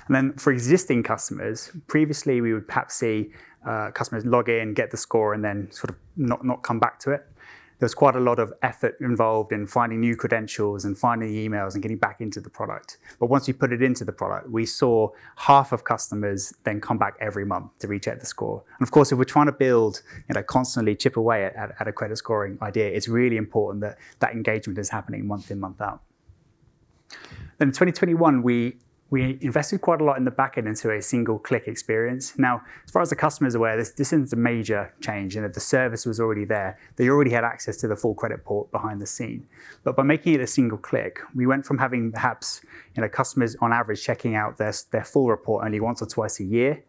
And 0.07 0.15
then 0.15 0.33
for 0.33 0.51
existing 0.51 1.03
customers, 1.03 1.71
previously 1.85 2.41
we 2.41 2.55
would 2.55 2.67
perhaps 2.67 2.95
see 2.95 3.29
uh, 3.67 3.91
customers 3.91 4.25
log 4.25 4.49
in, 4.49 4.73
get 4.73 4.89
the 4.89 4.97
score, 4.97 5.35
and 5.35 5.45
then 5.45 5.71
sort 5.71 5.91
of 5.91 5.95
not, 6.17 6.43
not 6.43 6.63
come 6.63 6.79
back 6.79 6.97
to 7.01 7.11
it 7.11 7.23
there's 7.79 7.93
quite 7.93 8.15
a 8.15 8.19
lot 8.19 8.39
of 8.39 8.53
effort 8.61 8.95
involved 8.99 9.51
in 9.51 9.65
finding 9.65 10.01
new 10.01 10.15
credentials 10.15 10.85
and 10.85 10.97
finding 10.97 11.29
emails 11.29 11.73
and 11.73 11.81
getting 11.81 11.97
back 11.97 12.21
into 12.21 12.41
the 12.41 12.49
product. 12.49 12.97
But 13.19 13.27
once 13.27 13.47
we 13.47 13.53
put 13.53 13.71
it 13.71 13.81
into 13.81 14.03
the 14.03 14.11
product, 14.11 14.49
we 14.49 14.65
saw 14.65 15.09
half 15.37 15.71
of 15.71 15.83
customers 15.83 16.53
then 16.65 16.81
come 16.81 16.97
back 16.97 17.15
every 17.21 17.45
month 17.45 17.77
to 17.79 17.87
recheck 17.87 18.19
the 18.19 18.25
score. 18.25 18.63
And 18.79 18.85
of 18.85 18.91
course, 18.91 19.11
if 19.11 19.17
we're 19.17 19.23
trying 19.23 19.47
to 19.47 19.53
build, 19.53 20.01
you 20.27 20.35
know, 20.35 20.43
constantly 20.43 20.95
chip 20.95 21.15
away 21.17 21.45
at, 21.45 21.55
at, 21.55 21.75
at 21.79 21.87
a 21.87 21.93
credit 21.93 22.17
scoring 22.17 22.57
idea, 22.61 22.87
it's 22.87 23.07
really 23.07 23.37
important 23.37 23.81
that 23.81 23.97
that 24.19 24.33
engagement 24.33 24.77
is 24.77 24.89
happening 24.89 25.25
month 25.25 25.49
in, 25.49 25.59
month 25.59 25.79
out. 25.81 26.01
Then 27.57 27.69
in 27.69 27.73
2021, 27.73 28.43
we 28.43 28.77
we 29.11 29.39
invested 29.41 29.81
quite 29.81 30.01
a 30.01 30.03
lot 30.03 30.17
in 30.17 30.25
the 30.25 30.31
backend 30.31 30.67
into 30.67 30.91
a 30.91 31.01
single 31.01 31.39
click 31.39 31.67
experience. 31.67 32.37
Now, 32.37 32.61
as 32.85 32.91
far 32.91 33.01
as 33.01 33.09
the 33.09 33.15
customer 33.15 33.47
is 33.47 33.55
aware, 33.55 33.75
this, 33.75 33.91
this 33.91 34.13
isn't 34.13 34.31
a 34.33 34.35
major 34.35 34.93
change 35.01 35.35
and 35.35 35.43
that 35.43 35.53
the 35.53 35.59
service 35.59 36.05
was 36.05 36.19
already 36.19 36.45
there. 36.45 36.77
They 36.95 37.09
already 37.09 37.31
had 37.31 37.43
access 37.43 37.77
to 37.77 37.87
the 37.87 37.95
full 37.95 38.13
credit 38.13 38.45
port 38.45 38.71
behind 38.71 39.01
the 39.01 39.07
scene. 39.07 39.47
But 39.83 39.95
by 39.95 40.03
making 40.03 40.35
it 40.35 40.41
a 40.41 40.47
single 40.47 40.77
click, 40.77 41.19
we 41.33 41.47
went 41.47 41.65
from 41.65 41.79
having 41.79 42.11
perhaps 42.11 42.61
you 42.95 43.01
know, 43.01 43.09
customers 43.09 43.55
on 43.61 43.73
average 43.73 44.03
checking 44.03 44.35
out 44.35 44.57
their, 44.57 44.73
their 44.91 45.03
full 45.03 45.27
report 45.27 45.65
only 45.65 45.79
once 45.79 46.01
or 46.01 46.05
twice 46.05 46.39
a 46.39 46.43
year. 46.43 46.83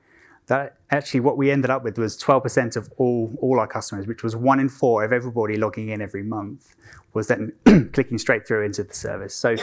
That 0.51 0.79
actually 0.91 1.21
what 1.21 1.37
we 1.37 1.53
ended 1.53 1.71
up 1.71 1.85
with 1.85 1.97
was 1.97 2.21
12% 2.21 2.75
of 2.75 2.93
all, 2.97 3.33
all 3.41 3.61
our 3.61 3.69
customers, 3.69 4.09
which 4.09 4.25
was 4.25 4.35
one 4.35 4.59
in 4.59 4.69
four 4.69 5.05
of 5.05 5.13
everybody 5.13 5.57
logging 5.57 5.91
in 5.91 6.03
every 6.03 6.25
month, 6.25 6.75
was 7.15 7.29
then 7.29 7.53
clicking 7.93 8.19
straight 8.19 8.49
through 8.49 8.65
into 8.65 8.83
the 8.83 8.93
service. 8.93 9.33
So 9.33 9.55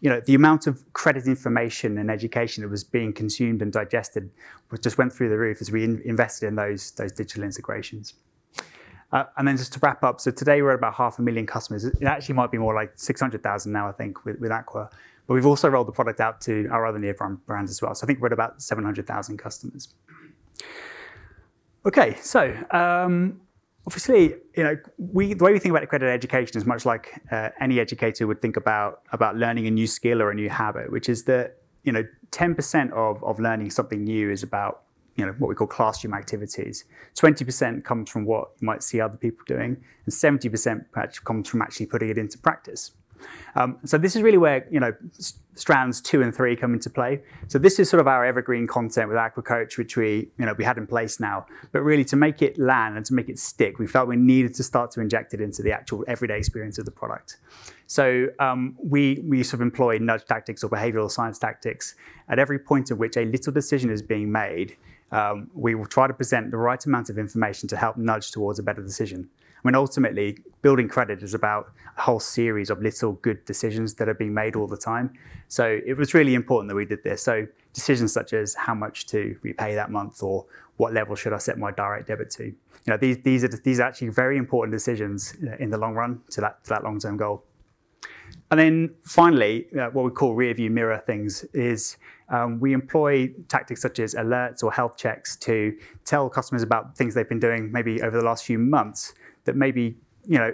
you 0.00 0.10
know, 0.10 0.20
the 0.26 0.34
amount 0.34 0.66
of 0.66 0.92
credit 0.92 1.28
information 1.28 1.98
and 1.98 2.10
education 2.10 2.64
that 2.64 2.68
was 2.68 2.82
being 2.82 3.12
consumed 3.12 3.62
and 3.62 3.72
digested 3.72 4.28
just 4.82 4.98
went 4.98 5.12
through 5.12 5.28
the 5.28 5.38
roof 5.38 5.60
as 5.60 5.70
we 5.70 5.84
in, 5.84 6.02
invested 6.04 6.48
in 6.48 6.56
those, 6.56 6.90
those 6.90 7.12
digital 7.12 7.44
integrations. 7.44 8.14
Uh, 9.12 9.26
and 9.36 9.46
then 9.46 9.56
just 9.56 9.72
to 9.74 9.78
wrap 9.84 10.02
up, 10.02 10.20
so 10.20 10.32
today 10.32 10.60
we're 10.62 10.72
at 10.72 10.78
about 10.78 10.94
half 10.94 11.20
a 11.20 11.22
million 11.22 11.46
customers. 11.46 11.84
It 11.84 12.02
actually 12.02 12.34
might 12.34 12.50
be 12.50 12.58
more 12.58 12.74
like 12.74 12.90
600,000 12.96 13.70
now, 13.70 13.88
I 13.88 13.92
think, 13.92 14.24
with, 14.24 14.40
with 14.40 14.50
Aqua. 14.50 14.90
But 15.26 15.34
we've 15.34 15.46
also 15.46 15.68
rolled 15.68 15.88
the 15.88 15.92
product 15.92 16.20
out 16.20 16.40
to 16.42 16.68
our 16.70 16.86
other 16.86 16.98
near 16.98 17.14
brands 17.14 17.70
as 17.70 17.80
well. 17.80 17.94
So 17.94 18.04
I 18.04 18.06
think 18.06 18.20
we're 18.20 18.26
at 18.26 18.32
about 18.32 18.60
700,000 18.60 19.38
customers. 19.38 19.94
Okay, 21.86 22.16
so 22.20 22.54
um, 22.70 23.40
Obviously, 23.86 24.34
you 24.56 24.62
know, 24.62 24.76
we, 24.96 25.34
the 25.34 25.44
way 25.44 25.52
we 25.52 25.58
think 25.58 25.70
about 25.70 25.82
accredited 25.82 26.14
education 26.14 26.56
is 26.56 26.64
much 26.64 26.86
like 26.86 27.20
uh, 27.30 27.50
any 27.60 27.78
educator 27.78 28.26
would 28.26 28.40
think 28.40 28.56
about, 28.56 29.02
about 29.12 29.36
learning 29.36 29.66
a 29.66 29.70
new 29.70 29.86
skill 29.86 30.22
or 30.22 30.30
a 30.30 30.34
new 30.34 30.48
habit, 30.48 30.90
which 30.90 31.08
is 31.08 31.24
that, 31.24 31.58
you 31.82 31.92
know, 31.92 32.02
10% 32.30 32.92
of, 32.92 33.22
of 33.22 33.38
learning 33.38 33.70
something 33.70 34.02
new 34.02 34.30
is 34.30 34.42
about, 34.42 34.84
you 35.16 35.26
know, 35.26 35.32
what 35.32 35.48
we 35.48 35.54
call 35.54 35.66
classroom 35.66 36.14
activities. 36.14 36.86
20% 37.14 37.84
comes 37.84 38.08
from 38.08 38.24
what 38.24 38.52
you 38.58 38.64
might 38.64 38.82
see 38.82 39.02
other 39.02 39.18
people 39.18 39.44
doing, 39.46 39.76
and 40.06 40.14
70% 40.14 40.86
perhaps 40.90 41.18
comes 41.18 41.46
from 41.46 41.60
actually 41.60 41.86
putting 41.86 42.08
it 42.08 42.16
into 42.16 42.38
practice. 42.38 42.92
Um, 43.56 43.78
so 43.84 43.98
this 43.98 44.16
is 44.16 44.22
really 44.22 44.38
where 44.38 44.66
you 44.70 44.80
know 44.80 44.92
strands 45.54 46.00
two 46.00 46.22
and 46.22 46.34
three 46.34 46.56
come 46.56 46.74
into 46.74 46.90
play. 46.90 47.22
So 47.48 47.58
this 47.58 47.78
is 47.78 47.88
sort 47.88 48.00
of 48.00 48.08
our 48.08 48.24
evergreen 48.24 48.66
content 48.66 49.08
with 49.08 49.16
Aqua 49.16 49.42
Coach, 49.42 49.78
which 49.78 49.96
we 49.96 50.28
you 50.38 50.46
know 50.46 50.54
we 50.54 50.64
had 50.64 50.78
in 50.78 50.86
place 50.86 51.20
now. 51.20 51.46
But 51.72 51.82
really 51.82 52.04
to 52.06 52.16
make 52.16 52.42
it 52.42 52.58
land 52.58 52.96
and 52.96 53.06
to 53.06 53.14
make 53.14 53.28
it 53.28 53.38
stick, 53.38 53.78
we 53.78 53.86
felt 53.86 54.08
we 54.08 54.16
needed 54.16 54.54
to 54.54 54.62
start 54.62 54.90
to 54.92 55.00
inject 55.00 55.34
it 55.34 55.40
into 55.40 55.62
the 55.62 55.72
actual 55.72 56.04
everyday 56.08 56.38
experience 56.38 56.78
of 56.78 56.84
the 56.84 56.90
product. 56.90 57.38
So 57.86 58.28
um, 58.40 58.76
we 58.82 59.22
we 59.24 59.42
sort 59.42 59.54
of 59.54 59.62
employ 59.62 59.98
nudge 59.98 60.24
tactics 60.24 60.64
or 60.64 60.68
behavioral 60.70 61.10
science 61.10 61.38
tactics 61.38 61.94
at 62.28 62.38
every 62.38 62.58
point 62.58 62.90
at 62.90 62.98
which 62.98 63.16
a 63.16 63.24
little 63.24 63.52
decision 63.52 63.90
is 63.90 64.02
being 64.02 64.30
made. 64.32 64.76
Um, 65.12 65.50
we 65.54 65.74
will 65.74 65.86
try 65.86 66.06
to 66.08 66.14
present 66.14 66.50
the 66.50 66.56
right 66.56 66.84
amount 66.84 67.08
of 67.08 67.18
information 67.18 67.68
to 67.68 67.76
help 67.76 67.96
nudge 67.96 68.32
towards 68.32 68.58
a 68.58 68.62
better 68.62 68.82
decision. 68.82 69.28
Mean, 69.68 69.74
ultimately, 69.74 70.38
building 70.62 70.88
credit 70.88 71.22
is 71.22 71.34
about 71.34 71.72
a 71.96 72.02
whole 72.02 72.20
series 72.20 72.70
of 72.70 72.82
little 72.82 73.12
good 73.12 73.44
decisions 73.44 73.94
that 73.94 74.08
are 74.08 74.14
being 74.14 74.34
made 74.34 74.56
all 74.56 74.66
the 74.66 74.76
time. 74.76 75.12
So 75.48 75.80
it 75.86 75.96
was 75.96 76.14
really 76.14 76.34
important 76.34 76.68
that 76.68 76.74
we 76.74 76.84
did 76.84 77.02
this. 77.02 77.22
So 77.22 77.46
decisions 77.72 78.12
such 78.12 78.32
as 78.32 78.54
how 78.54 78.74
much 78.74 79.06
to 79.06 79.36
repay 79.42 79.74
that 79.74 79.90
month 79.90 80.22
or 80.22 80.46
what 80.76 80.92
level 80.92 81.14
should 81.16 81.32
I 81.32 81.38
set 81.38 81.58
my 81.58 81.70
direct 81.70 82.08
debit 82.08 82.30
to. 82.30 82.44
You 82.44 82.54
know, 82.86 82.96
these, 82.96 83.18
these, 83.22 83.44
are, 83.44 83.48
these 83.48 83.80
are 83.80 83.84
actually 83.84 84.08
very 84.08 84.36
important 84.36 84.72
decisions 84.72 85.34
in 85.58 85.70
the 85.70 85.78
long 85.78 85.94
run 85.94 86.20
to 86.30 86.40
that, 86.40 86.62
to 86.64 86.70
that 86.70 86.84
long-term 86.84 87.16
goal. 87.16 87.44
And 88.50 88.60
then 88.60 88.94
finally, 89.04 89.66
uh, 89.78 89.88
what 89.90 90.04
we 90.04 90.10
call 90.10 90.34
rear 90.34 90.54
view 90.54 90.70
mirror 90.70 91.02
things 91.06 91.44
is 91.54 91.96
um, 92.28 92.60
we 92.60 92.72
employ 92.72 93.32
tactics 93.48 93.80
such 93.82 93.98
as 93.98 94.14
alerts 94.14 94.62
or 94.62 94.72
health 94.72 94.96
checks 94.96 95.36
to 95.36 95.76
tell 96.04 96.28
customers 96.28 96.62
about 96.62 96.96
things 96.96 97.14
they've 97.14 97.28
been 97.28 97.40
doing 97.40 97.70
maybe 97.72 98.00
over 98.02 98.16
the 98.16 98.24
last 98.24 98.44
few 98.44 98.58
months 98.58 99.14
that 99.44 99.56
maybe 99.56 99.96
you 100.26 100.38
know 100.38 100.52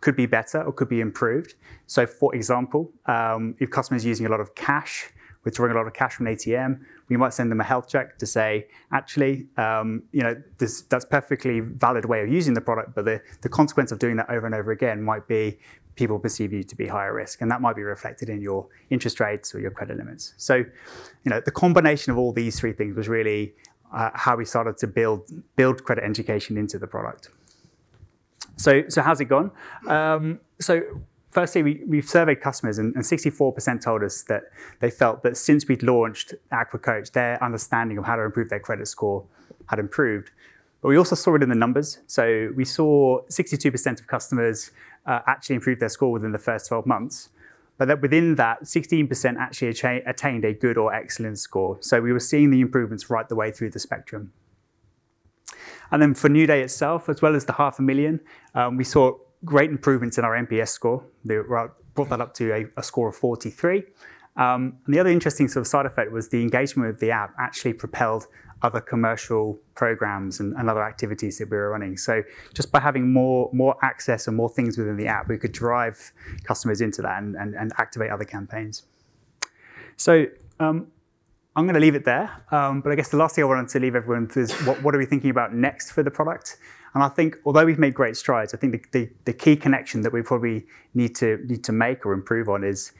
could 0.00 0.16
be 0.16 0.26
better 0.26 0.62
or 0.62 0.72
could 0.72 0.88
be 0.88 1.00
improved. 1.00 1.54
So, 1.86 2.06
for 2.06 2.34
example, 2.34 2.90
um, 3.06 3.54
if 3.58 3.70
customers 3.70 4.04
are 4.04 4.08
using 4.08 4.26
a 4.26 4.28
lot 4.28 4.40
of 4.40 4.54
cash, 4.54 5.10
withdrawing 5.44 5.72
a 5.72 5.74
lot 5.74 5.86
of 5.86 5.92
cash 5.92 6.14
from 6.14 6.26
an 6.26 6.36
ATM, 6.36 6.80
we 7.08 7.16
might 7.16 7.34
send 7.34 7.50
them 7.50 7.60
a 7.60 7.64
health 7.64 7.88
check 7.88 8.18
to 8.18 8.26
say, 8.26 8.66
actually, 8.92 9.48
um, 9.56 10.02
you 10.12 10.22
know, 10.22 10.40
this, 10.58 10.82
that's 10.82 11.04
perfectly 11.04 11.60
valid 11.60 12.04
way 12.04 12.22
of 12.22 12.28
using 12.28 12.54
the 12.54 12.60
product, 12.60 12.94
but 12.94 13.04
the, 13.04 13.20
the 13.42 13.48
consequence 13.48 13.92
of 13.92 13.98
doing 13.98 14.16
that 14.16 14.30
over 14.30 14.46
and 14.46 14.54
over 14.54 14.70
again 14.70 15.02
might 15.02 15.26
be 15.26 15.58
people 15.94 16.18
perceive 16.18 16.52
you 16.52 16.62
to 16.62 16.76
be 16.76 16.86
higher 16.86 17.12
risk, 17.12 17.42
and 17.42 17.50
that 17.50 17.60
might 17.60 17.76
be 17.76 17.82
reflected 17.82 18.28
in 18.28 18.40
your 18.40 18.66
interest 18.90 19.20
rates 19.20 19.54
or 19.54 19.60
your 19.60 19.70
credit 19.70 19.96
limits. 19.96 20.34
So, 20.36 20.56
you 20.56 21.30
know, 21.30 21.40
the 21.44 21.50
combination 21.50 22.12
of 22.12 22.18
all 22.18 22.32
these 22.32 22.58
three 22.58 22.72
things 22.72 22.96
was 22.96 23.08
really 23.08 23.54
uh, 23.92 24.10
how 24.14 24.36
we 24.36 24.44
started 24.44 24.78
to 24.78 24.86
build 24.86 25.28
build 25.56 25.84
credit 25.84 26.04
education 26.04 26.56
into 26.56 26.78
the 26.78 26.86
product. 26.86 27.28
So, 28.56 28.82
so 28.88 29.02
how's 29.02 29.20
it 29.20 29.26
gone? 29.26 29.50
Um, 29.88 30.40
so, 30.60 30.82
firstly, 31.30 31.62
we, 31.62 31.82
we've 31.86 32.08
surveyed 32.08 32.40
customers, 32.40 32.78
and, 32.78 32.94
and 32.94 33.04
64% 33.04 33.82
told 33.82 34.02
us 34.02 34.22
that 34.24 34.44
they 34.80 34.90
felt 34.90 35.22
that 35.22 35.36
since 35.36 35.66
we'd 35.66 35.82
launched 35.82 36.34
Aqua 36.52 36.78
Coach, 36.78 37.12
their 37.12 37.42
understanding 37.42 37.98
of 37.98 38.04
how 38.04 38.16
to 38.16 38.22
improve 38.22 38.48
their 38.48 38.60
credit 38.60 38.86
score 38.86 39.24
had 39.66 39.78
improved. 39.78 40.30
But 40.80 40.88
we 40.88 40.96
also 40.98 41.14
saw 41.14 41.36
it 41.36 41.42
in 41.42 41.48
the 41.48 41.54
numbers. 41.54 41.98
So 42.06 42.50
we 42.56 42.64
saw 42.64 43.22
62% 43.28 44.00
of 44.00 44.06
customers 44.06 44.72
uh, 45.06 45.20
actually 45.26 45.56
improved 45.56 45.80
their 45.80 45.88
score 45.88 46.10
within 46.10 46.32
the 46.32 46.38
first 46.38 46.68
12 46.68 46.86
months. 46.86 47.30
But 47.78 47.88
that 47.88 48.02
within 48.02 48.34
that, 48.34 48.62
16% 48.64 49.36
actually 49.38 49.68
attained 49.68 50.44
a 50.44 50.52
good 50.52 50.76
or 50.76 50.92
excellent 50.92 51.38
score. 51.38 51.78
So 51.80 52.00
we 52.00 52.12
were 52.12 52.20
seeing 52.20 52.50
the 52.50 52.60
improvements 52.60 53.10
right 53.10 53.28
the 53.28 53.34
way 53.34 53.50
through 53.50 53.70
the 53.70 53.78
spectrum. 53.78 54.32
And 55.92 56.02
then 56.02 56.14
for 56.14 56.28
NewDay 56.28 56.62
itself, 56.62 57.08
as 57.08 57.22
well 57.22 57.36
as 57.36 57.44
the 57.44 57.52
half 57.52 57.78
a 57.78 57.82
million, 57.82 58.20
um, 58.54 58.76
we 58.76 58.84
saw 58.84 59.12
great 59.44 59.70
improvements 59.70 60.18
in 60.18 60.24
our 60.24 60.32
NPS 60.32 60.68
score. 60.68 61.04
They 61.24 61.36
brought 61.94 62.08
that 62.08 62.20
up 62.20 62.34
to 62.34 62.52
a, 62.52 62.64
a 62.76 62.82
score 62.82 63.08
of 63.08 63.16
43. 63.16 63.84
Um, 64.36 64.78
and 64.86 64.94
the 64.94 64.98
other 64.98 65.10
interesting 65.10 65.46
sort 65.48 65.60
of 65.60 65.66
side 65.66 65.84
effect 65.84 66.10
was 66.10 66.30
the 66.30 66.40
engagement 66.40 66.88
with 66.88 67.00
the 67.00 67.10
app 67.10 67.34
actually 67.38 67.74
propelled 67.74 68.26
other 68.62 68.80
commercial 68.80 69.58
programs 69.74 70.40
and, 70.40 70.54
and, 70.56 70.70
other 70.70 70.84
activities 70.84 71.36
that 71.38 71.50
we 71.50 71.56
were 71.56 71.70
running. 71.70 71.96
So 71.96 72.22
just 72.54 72.70
by 72.70 72.80
having 72.80 73.12
more 73.12 73.50
more 73.52 73.76
access 73.82 74.28
and 74.28 74.36
more 74.36 74.48
things 74.48 74.78
within 74.78 74.96
the 74.96 75.08
app, 75.08 75.28
we 75.28 75.36
could 75.36 75.52
drive 75.52 76.12
customers 76.44 76.80
into 76.80 77.02
that 77.02 77.20
and, 77.20 77.34
and, 77.34 77.54
and 77.54 77.72
activate 77.78 78.10
other 78.10 78.24
campaigns. 78.24 78.84
So 79.96 80.26
um, 80.60 80.86
I'm 81.54 81.64
going 81.64 81.74
to 81.74 81.80
leave 81.80 81.94
it 81.94 82.04
there. 82.04 82.30
Um, 82.50 82.80
but 82.80 82.92
I 82.92 82.94
guess 82.94 83.10
the 83.10 83.18
last 83.18 83.34
thing 83.34 83.44
I 83.44 83.46
wanted 83.46 83.68
to 83.68 83.78
leave 83.78 83.94
everyone 83.94 84.26
with 84.26 84.36
is 84.36 84.52
what, 84.62 84.82
what, 84.82 84.94
are 84.94 84.98
we 84.98 85.06
thinking 85.06 85.30
about 85.30 85.54
next 85.54 85.90
for 85.90 86.02
the 86.02 86.10
product? 86.10 86.56
And 86.94 87.02
I 87.02 87.08
think 87.08 87.36
although 87.44 87.64
we've 87.64 87.78
made 87.78 87.94
great 87.94 88.16
strides, 88.16 88.54
I 88.54 88.56
think 88.56 88.72
the, 88.72 88.98
the, 88.98 89.10
the 89.24 89.32
key 89.32 89.56
connection 89.56 90.00
that 90.02 90.12
we 90.12 90.22
probably 90.22 90.66
need 90.94 91.14
to 91.16 91.38
need 91.46 91.64
to 91.64 91.72
make 91.72 92.06
or 92.06 92.12
improve 92.12 92.48
on 92.48 92.64
is 92.64 92.92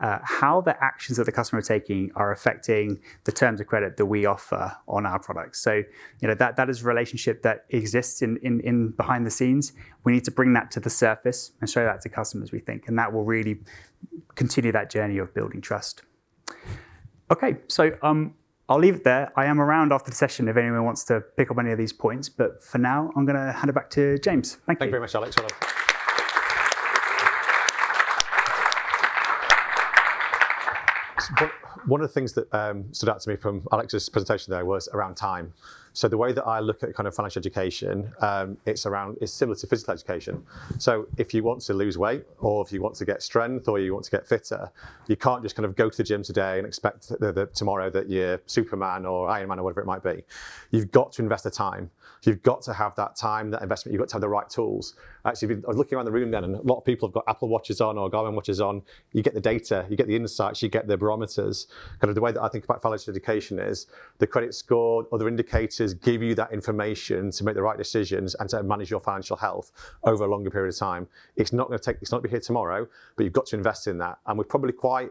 uh, 0.00 0.18
how 0.22 0.60
the 0.60 0.82
actions 0.82 1.18
that 1.18 1.24
the 1.24 1.32
customer 1.32 1.58
are 1.58 1.62
taking 1.62 2.10
are 2.16 2.32
affecting 2.32 2.98
the 3.24 3.32
terms 3.32 3.60
of 3.60 3.66
credit 3.66 3.96
that 3.96 4.06
we 4.06 4.24
offer 4.24 4.74
on 4.88 5.04
our 5.04 5.18
products. 5.18 5.60
So, 5.60 5.82
you 6.20 6.28
know, 6.28 6.34
that, 6.34 6.56
that 6.56 6.70
is 6.70 6.82
a 6.82 6.84
relationship 6.86 7.42
that 7.42 7.66
exists 7.68 8.22
in, 8.22 8.38
in, 8.38 8.60
in 8.60 8.88
behind 8.90 9.26
the 9.26 9.30
scenes. 9.30 9.72
We 10.04 10.12
need 10.12 10.24
to 10.24 10.30
bring 10.30 10.54
that 10.54 10.70
to 10.72 10.80
the 10.80 10.90
surface 10.90 11.52
and 11.60 11.68
show 11.68 11.84
that 11.84 12.00
to 12.02 12.08
customers, 12.08 12.50
we 12.50 12.60
think, 12.60 12.88
and 12.88 12.98
that 12.98 13.12
will 13.12 13.24
really 13.24 13.60
continue 14.36 14.72
that 14.72 14.90
journey 14.90 15.18
of 15.18 15.34
building 15.34 15.60
trust. 15.60 16.02
Okay, 17.30 17.58
so 17.68 17.96
um, 18.02 18.34
I'll 18.68 18.78
leave 18.78 18.96
it 18.96 19.04
there. 19.04 19.32
I 19.36 19.44
am 19.44 19.60
around 19.60 19.92
after 19.92 20.10
the 20.10 20.16
session 20.16 20.48
if 20.48 20.56
anyone 20.56 20.84
wants 20.84 21.04
to 21.04 21.20
pick 21.20 21.50
up 21.50 21.58
any 21.58 21.70
of 21.70 21.78
these 21.78 21.92
points, 21.92 22.28
but 22.28 22.62
for 22.62 22.78
now, 22.78 23.12
I'm 23.16 23.24
going 23.24 23.36
to 23.36 23.52
hand 23.52 23.70
it 23.70 23.72
back 23.72 23.88
to 23.90 24.18
James. 24.18 24.54
Thank, 24.66 24.80
Thank 24.80 24.80
you. 24.80 24.86
you 24.86 24.90
very 24.90 25.00
much, 25.02 25.14
Alex. 25.14 25.36
Well 25.38 25.48
one 31.86 32.00
of 32.00 32.08
the 32.08 32.12
things 32.12 32.32
that 32.34 32.52
um, 32.54 32.84
stood 32.92 33.08
out 33.08 33.20
to 33.20 33.28
me 33.28 33.36
from 33.36 33.66
Alex's 33.72 34.08
presentation 34.08 34.52
there 34.52 34.64
was 34.64 34.88
around 34.92 35.16
time. 35.16 35.52
So 35.92 36.08
the 36.08 36.16
way 36.16 36.32
that 36.32 36.44
I 36.44 36.60
look 36.60 36.82
at 36.82 36.94
kind 36.94 37.06
of 37.06 37.14
financial 37.14 37.40
education, 37.40 38.12
um, 38.20 38.56
it's 38.64 38.86
around 38.86 39.18
it's 39.20 39.32
similar 39.32 39.56
to 39.56 39.66
physical 39.66 39.92
education. 39.92 40.44
So 40.78 41.06
if 41.16 41.34
you 41.34 41.42
want 41.42 41.62
to 41.62 41.74
lose 41.74 41.98
weight, 41.98 42.24
or 42.38 42.64
if 42.64 42.72
you 42.72 42.80
want 42.80 42.94
to 42.96 43.04
get 43.04 43.22
strength, 43.22 43.68
or 43.68 43.78
you 43.78 43.92
want 43.92 44.04
to 44.04 44.10
get 44.10 44.26
fitter, 44.26 44.70
you 45.08 45.16
can't 45.16 45.42
just 45.42 45.56
kind 45.56 45.66
of 45.66 45.74
go 45.76 45.90
to 45.90 45.96
the 45.96 46.04
gym 46.04 46.22
today 46.22 46.58
and 46.58 46.66
expect 46.66 47.08
that, 47.08 47.54
tomorrow 47.54 47.90
that 47.90 48.08
you're 48.08 48.40
Superman 48.46 49.04
or 49.04 49.28
Iron 49.28 49.48
Man 49.48 49.58
or 49.58 49.64
whatever 49.64 49.80
it 49.80 49.86
might 49.86 50.02
be. 50.02 50.22
You've 50.70 50.92
got 50.92 51.12
to 51.12 51.22
invest 51.22 51.44
the 51.44 51.50
time. 51.50 51.90
You've 52.22 52.42
got 52.42 52.60
to 52.62 52.74
have 52.74 52.94
that 52.96 53.16
time, 53.16 53.50
that 53.50 53.62
investment. 53.62 53.94
You've 53.94 54.00
got 54.00 54.08
to 54.10 54.14
have 54.16 54.20
the 54.20 54.28
right 54.28 54.48
tools. 54.48 54.94
Actually, 55.24 55.56
I 55.56 55.68
was 55.68 55.76
looking 55.76 55.96
around 55.96 56.04
the 56.04 56.12
room 56.12 56.30
then, 56.30 56.44
and 56.44 56.54
a 56.54 56.62
lot 56.62 56.78
of 56.78 56.84
people 56.84 57.08
have 57.08 57.14
got 57.14 57.24
Apple 57.26 57.48
Watches 57.48 57.80
on 57.80 57.96
or 57.96 58.10
Garmin 58.10 58.34
watches 58.34 58.60
on. 58.60 58.82
You 59.12 59.22
get 59.22 59.34
the 59.34 59.40
data, 59.40 59.86
you 59.88 59.96
get 59.96 60.06
the 60.06 60.16
insights, 60.16 60.62
you 60.62 60.68
get 60.68 60.86
the 60.86 60.96
barometers. 60.96 61.66
Kind 61.98 62.10
of 62.10 62.14
the 62.14 62.20
way 62.20 62.32
that 62.32 62.42
I 62.42 62.48
think 62.48 62.64
about 62.64 62.82
financial 62.82 63.10
education 63.10 63.58
is 63.58 63.86
the 64.18 64.26
credit 64.26 64.54
score, 64.54 65.06
other 65.12 65.28
indicators 65.28 65.89
give 65.94 66.22
you 66.22 66.34
that 66.36 66.52
information 66.52 67.30
to 67.30 67.44
make 67.44 67.54
the 67.54 67.62
right 67.62 67.78
decisions 67.78 68.34
and 68.36 68.48
to 68.50 68.62
manage 68.62 68.90
your 68.90 69.00
financial 69.00 69.36
health 69.36 69.72
over 70.04 70.24
a 70.24 70.28
longer 70.28 70.50
period 70.50 70.72
of 70.74 70.78
time. 70.78 71.08
It's 71.36 71.52
not 71.52 71.68
going 71.68 71.78
to 71.78 71.84
take. 71.84 71.96
It's 72.00 72.10
not 72.10 72.18
going 72.18 72.24
to 72.24 72.28
be 72.28 72.34
here 72.34 72.40
tomorrow, 72.40 72.86
but 73.16 73.24
you've 73.24 73.32
got 73.32 73.46
to 73.46 73.56
invest 73.56 73.86
in 73.86 73.98
that. 73.98 74.18
And 74.26 74.38
we're 74.38 74.44
probably 74.44 74.72
quite 74.72 75.10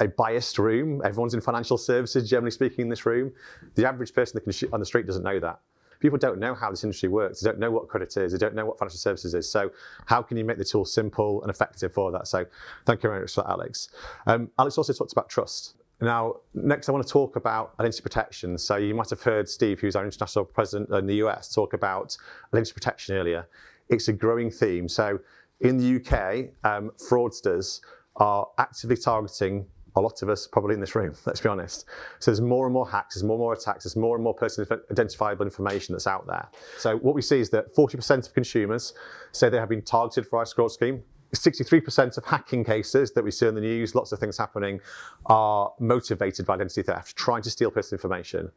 a 0.00 0.08
biased 0.08 0.58
room. 0.58 1.02
Everyone's 1.04 1.34
in 1.34 1.40
financial 1.40 1.78
services, 1.78 2.28
generally 2.28 2.50
speaking, 2.50 2.82
in 2.82 2.88
this 2.88 3.04
room. 3.04 3.32
The 3.74 3.86
average 3.86 4.14
person 4.14 4.40
on 4.72 4.80
the 4.80 4.86
street 4.86 5.06
doesn't 5.06 5.24
know 5.24 5.40
that 5.40 5.60
people 6.00 6.18
don't 6.18 6.38
know 6.38 6.54
how 6.54 6.70
this 6.70 6.84
industry 6.84 7.08
works. 7.08 7.40
They 7.40 7.50
don't 7.50 7.58
know 7.58 7.70
what 7.70 7.88
credit 7.88 8.16
is. 8.16 8.32
They 8.32 8.38
don't 8.38 8.54
know 8.54 8.66
what 8.66 8.78
financial 8.78 8.98
services 8.98 9.34
is. 9.34 9.50
So 9.50 9.70
how 10.06 10.22
can 10.22 10.36
you 10.36 10.44
make 10.44 10.58
the 10.58 10.64
tool 10.64 10.84
simple 10.84 11.42
and 11.42 11.50
effective 11.50 11.92
for 11.92 12.12
that? 12.12 12.28
So 12.28 12.46
thank 12.86 13.02
you 13.02 13.08
very 13.08 13.22
much 13.22 13.34
for 13.34 13.42
that, 13.42 13.50
Alex. 13.50 13.88
Um, 14.26 14.50
Alex 14.58 14.78
also 14.78 14.92
talked 14.92 15.12
about 15.12 15.28
trust. 15.28 15.74
Now, 16.00 16.36
next 16.54 16.88
I 16.88 16.92
want 16.92 17.06
to 17.06 17.12
talk 17.12 17.36
about 17.36 17.74
identity 17.80 18.02
protection. 18.02 18.56
So 18.56 18.76
you 18.76 18.94
might 18.94 19.10
have 19.10 19.22
heard 19.22 19.48
Steve, 19.48 19.80
who's 19.80 19.96
our 19.96 20.04
international 20.04 20.44
president 20.44 20.90
in 20.90 21.06
the 21.06 21.16
US, 21.16 21.52
talk 21.52 21.72
about 21.72 22.16
identity 22.52 22.72
protection 22.72 23.16
earlier. 23.16 23.48
It's 23.88 24.08
a 24.08 24.12
growing 24.12 24.50
theme. 24.50 24.88
So 24.88 25.18
in 25.60 25.76
the 25.76 25.96
UK, 25.96 26.50
um, 26.64 26.92
fraudsters 26.98 27.80
are 28.16 28.46
actively 28.58 28.96
targeting 28.96 29.66
a 29.96 30.00
lot 30.00 30.22
of 30.22 30.28
us 30.28 30.46
probably 30.46 30.74
in 30.74 30.80
this 30.80 30.94
room, 30.94 31.14
let's 31.26 31.40
be 31.40 31.48
honest. 31.48 31.84
So 32.20 32.30
there's 32.30 32.40
more 32.40 32.66
and 32.66 32.72
more 32.72 32.88
hacks, 32.88 33.16
there's 33.16 33.24
more 33.24 33.34
and 33.34 33.40
more 33.40 33.52
attacks, 33.52 33.84
there's 33.84 33.96
more 33.96 34.14
and 34.14 34.22
more 34.22 34.34
personally 34.34 34.70
identifiable 34.90 35.44
information 35.44 35.94
that's 35.94 36.06
out 36.06 36.26
there. 36.26 36.48
So 36.78 36.96
what 36.98 37.14
we 37.14 37.22
see 37.22 37.40
is 37.40 37.50
that 37.50 37.74
40% 37.74 38.26
of 38.26 38.34
consumers 38.34 38.94
say 39.32 39.48
they 39.48 39.58
have 39.58 39.68
been 39.68 39.82
targeted 39.82 40.26
for 40.26 40.38
our 40.38 40.46
fraud 40.46 40.70
scheme. 40.70 41.02
63% 41.34 42.16
of 42.16 42.24
hacking 42.24 42.64
cases 42.64 43.12
that 43.12 43.22
we 43.22 43.30
see 43.30 43.46
in 43.46 43.54
the 43.54 43.60
news, 43.60 43.94
lots 43.94 44.12
of 44.12 44.18
things 44.18 44.38
happening, 44.38 44.80
are 45.26 45.72
motivated 45.78 46.46
by 46.46 46.54
identity 46.54 46.82
theft, 46.82 47.16
trying 47.16 47.42
to 47.42 47.50
steal 47.50 47.70
personal 47.70 47.98
information. 47.98 48.50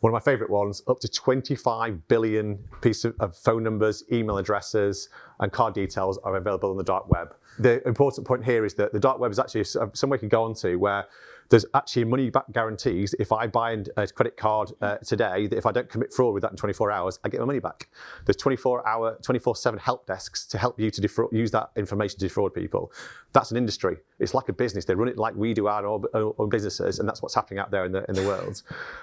One 0.00 0.10
of 0.10 0.14
my 0.14 0.20
favorite 0.20 0.50
ones, 0.50 0.82
up 0.86 1.00
to 1.00 1.08
25 1.08 2.06
billion 2.06 2.58
pieces 2.80 3.12
of 3.18 3.36
phone 3.36 3.64
numbers, 3.64 4.04
email 4.12 4.38
addresses, 4.38 5.08
and 5.40 5.50
card 5.50 5.74
details 5.74 6.18
are 6.18 6.36
available 6.36 6.70
on 6.70 6.76
the 6.76 6.84
dark 6.84 7.10
web 7.10 7.34
the 7.58 7.86
important 7.86 8.26
point 8.26 8.44
here 8.44 8.64
is 8.64 8.74
that 8.74 8.92
the 8.92 9.00
dark 9.00 9.18
web 9.18 9.30
is 9.30 9.38
actually 9.38 9.62
uh, 9.80 9.86
somewhere 9.92 10.16
you 10.16 10.20
can 10.20 10.28
go 10.28 10.44
onto 10.44 10.78
where 10.78 11.06
there's 11.48 11.64
actually 11.74 12.04
money 12.04 12.30
back 12.30 12.44
guarantees. 12.52 13.14
If 13.18 13.32
I 13.32 13.46
buy 13.46 13.78
a 13.96 14.06
credit 14.06 14.36
card 14.36 14.72
uh, 14.80 14.96
today, 14.98 15.46
that 15.46 15.56
if 15.56 15.66
I 15.66 15.72
don't 15.72 15.88
commit 15.88 16.12
fraud 16.12 16.34
with 16.34 16.42
that 16.42 16.50
in 16.50 16.56
24 16.56 16.90
hours, 16.90 17.18
I 17.24 17.28
get 17.28 17.40
my 17.40 17.46
money 17.46 17.58
back. 17.58 17.88
There's 18.26 18.36
24 18.36 18.86
hour, 18.86 19.18
24 19.22 19.56
7 19.56 19.78
help 19.78 20.06
desks 20.06 20.46
to 20.46 20.58
help 20.58 20.78
you 20.78 20.90
to 20.90 21.28
use 21.32 21.50
that 21.52 21.70
information 21.76 22.18
to 22.18 22.26
defraud 22.26 22.54
people. 22.54 22.92
That's 23.32 23.50
an 23.50 23.56
industry. 23.56 23.96
It's 24.18 24.34
like 24.34 24.48
a 24.48 24.52
business. 24.52 24.84
They 24.84 24.94
run 24.94 25.08
it 25.08 25.16
like 25.16 25.34
we 25.34 25.54
do 25.54 25.68
our 25.68 25.86
own, 25.86 26.48
businesses, 26.48 26.98
and 26.98 27.08
that's 27.08 27.22
what's 27.22 27.34
happening 27.34 27.58
out 27.58 27.70
there 27.70 27.84
in 27.84 27.92
the, 27.92 28.04
in 28.08 28.14
the 28.14 28.22
world. 28.22 28.62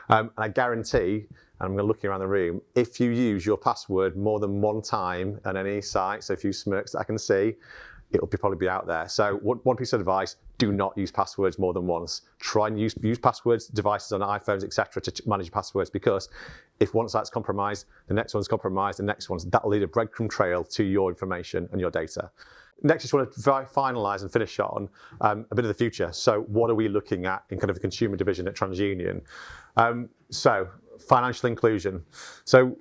Um, 0.10 0.32
and 0.38 0.46
I 0.46 0.48
guarantee 0.50 1.28
and 1.60 1.68
I'm 1.68 1.74
going 1.74 1.84
to 1.84 1.88
look 1.88 2.04
around 2.04 2.20
the 2.20 2.28
room. 2.28 2.62
If 2.75 3.00
you 3.00 3.12
use 3.12 3.46
your 3.46 3.58
password 3.58 4.18
more 4.18 4.40
than 4.40 4.60
one 4.60 4.82
time 4.82 5.40
on 5.46 5.56
any 5.56 5.82
site, 5.82 6.24
so 6.24 6.34
a 6.34 6.38
few 6.38 6.52
smirks 6.52 6.92
that 6.92 7.00
I 7.00 7.04
can 7.06 7.18
see, 7.18 7.56
it'll 8.16 8.28
be, 8.28 8.38
probably 8.38 8.58
be 8.58 8.70
out 8.70 8.88
there. 8.88 9.08
So 9.08 9.36
one, 9.38 9.60
one 9.64 9.76
piece 9.76 9.94
of 9.94 10.00
advice, 10.00 10.38
do 10.58 10.72
not 10.72 10.98
use 10.98 11.12
passwords 11.12 11.60
more 11.60 11.74
than 11.74 11.86
once. 11.86 12.22
Try 12.40 12.68
and 12.68 12.80
use, 12.80 12.96
use 13.02 13.20
passwords, 13.20 13.68
devices 13.68 14.12
on 14.14 14.22
iPhones, 14.22 14.64
etc., 14.64 15.02
to 15.04 15.24
manage 15.28 15.52
passwords 15.52 15.90
because 15.90 16.30
if 16.80 16.94
one 16.94 17.08
site's 17.10 17.30
compromised, 17.30 17.86
the 18.08 18.14
next 18.14 18.34
one's 18.34 18.48
compromised, 18.48 19.00
the 19.00 19.04
next 19.04 19.30
one's, 19.30 19.46
that'll 19.46 19.70
lead 19.70 19.84
a 19.84 19.88
breadcrumb 19.88 20.30
trail 20.30 20.64
to 20.64 20.84
your 20.84 21.10
information 21.10 21.70
and 21.72 21.80
your 21.80 21.92
data. 21.92 22.32
Next, 22.84 23.02
I 23.02 23.04
just 23.04 23.14
want 23.14 23.32
to 23.32 23.40
finalise 23.40 24.22
and 24.22 24.32
finish 24.32 24.60
on 24.60 24.90
um, 25.22 25.46
a 25.50 25.56
bit 25.56 25.64
of 25.64 25.70
the 25.70 25.76
future. 25.76 26.10
So, 26.12 26.42
what 26.42 26.70
are 26.70 26.76
we 26.76 26.90
looking 26.90 27.26
at 27.26 27.44
in 27.50 27.58
kind 27.58 27.70
of 27.70 27.76
the 27.76 27.80
consumer 27.80 28.18
division 28.18 28.48
at 28.50 28.56
TransUnion? 28.56 29.22
Um, 29.78 30.10
so, 30.30 30.68
financial 31.00 31.48
inclusion. 31.48 32.04
So, 32.44 32.78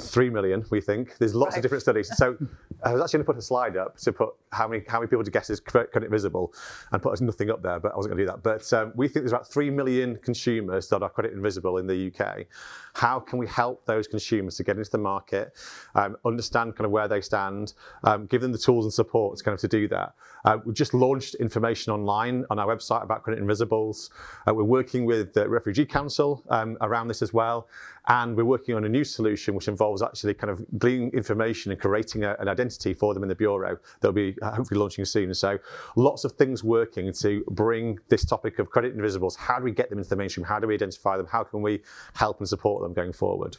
three 0.00 0.30
million, 0.30 0.64
we 0.70 0.80
think. 0.80 1.18
There's 1.18 1.34
lots 1.34 1.52
right. 1.52 1.58
of 1.58 1.62
different 1.62 1.82
studies. 1.82 2.10
So, 2.16 2.38
I 2.84 2.92
was 2.92 3.02
actually 3.02 3.18
going 3.18 3.26
to 3.26 3.32
put 3.32 3.38
a 3.38 3.42
slide 3.42 3.76
up 3.76 3.96
to 3.98 4.12
put 4.12 4.34
how 4.52 4.68
many 4.68 4.84
how 4.86 5.00
many 5.00 5.08
people 5.08 5.24
to 5.24 5.30
guess 5.30 5.48
is 5.48 5.58
credit 5.58 6.10
visible, 6.10 6.52
and 6.92 7.02
put 7.02 7.18
nothing 7.20 7.50
up 7.50 7.62
there, 7.62 7.80
but 7.80 7.92
I 7.92 7.96
wasn't 7.96 8.14
going 8.14 8.18
to 8.18 8.24
do 8.24 8.30
that. 8.32 8.42
But 8.42 8.72
um, 8.72 8.92
we 8.94 9.08
think 9.08 9.24
there's 9.24 9.32
about 9.32 9.50
three 9.50 9.70
million 9.70 10.16
consumers 10.16 10.88
that 10.88 11.02
are 11.02 11.08
credit 11.08 11.32
invisible 11.32 11.78
in 11.78 11.86
the 11.86 12.12
UK. 12.12 12.46
How 12.94 13.18
can 13.20 13.38
we 13.38 13.46
help 13.46 13.84
those 13.86 14.06
consumers 14.06 14.56
to 14.56 14.64
get 14.64 14.78
into 14.78 14.90
the 14.90 14.98
market, 14.98 15.52
um, 15.94 16.16
understand 16.24 16.76
kind 16.76 16.86
of 16.86 16.92
where 16.92 17.08
they 17.08 17.20
stand, 17.20 17.74
um, 18.04 18.26
give 18.26 18.40
them 18.40 18.52
the 18.52 18.58
tools 18.58 18.84
and 18.84 18.92
support 18.92 19.42
kind 19.44 19.54
of 19.54 19.60
to 19.60 19.68
do 19.68 19.88
that? 19.88 20.14
Uh, 20.44 20.58
we've 20.64 20.74
just 20.74 20.94
launched 20.94 21.34
information 21.36 21.92
online 21.92 22.44
on 22.50 22.58
our 22.58 22.66
website 22.66 23.02
about 23.02 23.22
credit 23.22 23.40
invisibles. 23.40 24.10
Uh, 24.46 24.54
we're 24.54 24.62
working 24.62 25.04
with 25.06 25.32
the 25.32 25.48
Refugee 25.48 25.86
Council 25.86 26.44
um, 26.50 26.76
around 26.82 27.08
this 27.08 27.22
as 27.22 27.32
well, 27.32 27.66
and 28.08 28.36
we're 28.36 28.44
working 28.44 28.74
on 28.74 28.84
a 28.84 28.88
new 28.88 29.04
solution 29.04 29.54
which 29.54 29.68
involves 29.68 30.02
actually 30.02 30.34
kind 30.34 30.50
of 30.50 30.64
gleaning 30.78 31.10
information 31.12 31.72
and 31.72 31.80
creating 31.80 32.24
a, 32.24 32.36
an 32.38 32.48
identity 32.48 32.92
for 32.92 33.14
them 33.14 33.22
in 33.22 33.28
the 33.28 33.34
bureau. 33.34 33.78
They'll 34.00 34.12
be 34.12 34.36
uh, 34.42 34.52
hopefully 34.52 34.78
launching 34.78 35.04
soon. 35.04 35.32
So 35.34 35.58
lots 35.96 36.24
of 36.24 36.32
things 36.32 36.62
working 36.62 37.12
to 37.14 37.42
bring 37.50 37.98
this 38.08 38.24
topic 38.24 38.58
of 38.58 38.70
credit 38.70 38.94
invisibles. 38.94 39.36
How 39.36 39.58
do 39.58 39.64
we 39.64 39.72
get 39.72 39.88
them 39.88 39.98
into 39.98 40.10
the 40.10 40.16
mainstream? 40.16 40.44
How 40.44 40.60
do 40.60 40.66
we 40.66 40.74
identify 40.74 41.16
them? 41.16 41.26
How 41.26 41.42
can 41.42 41.62
we 41.62 41.82
help 42.14 42.38
and 42.40 42.48
support 42.48 42.82
them 42.84 42.94
going 42.94 43.12
forward? 43.12 43.56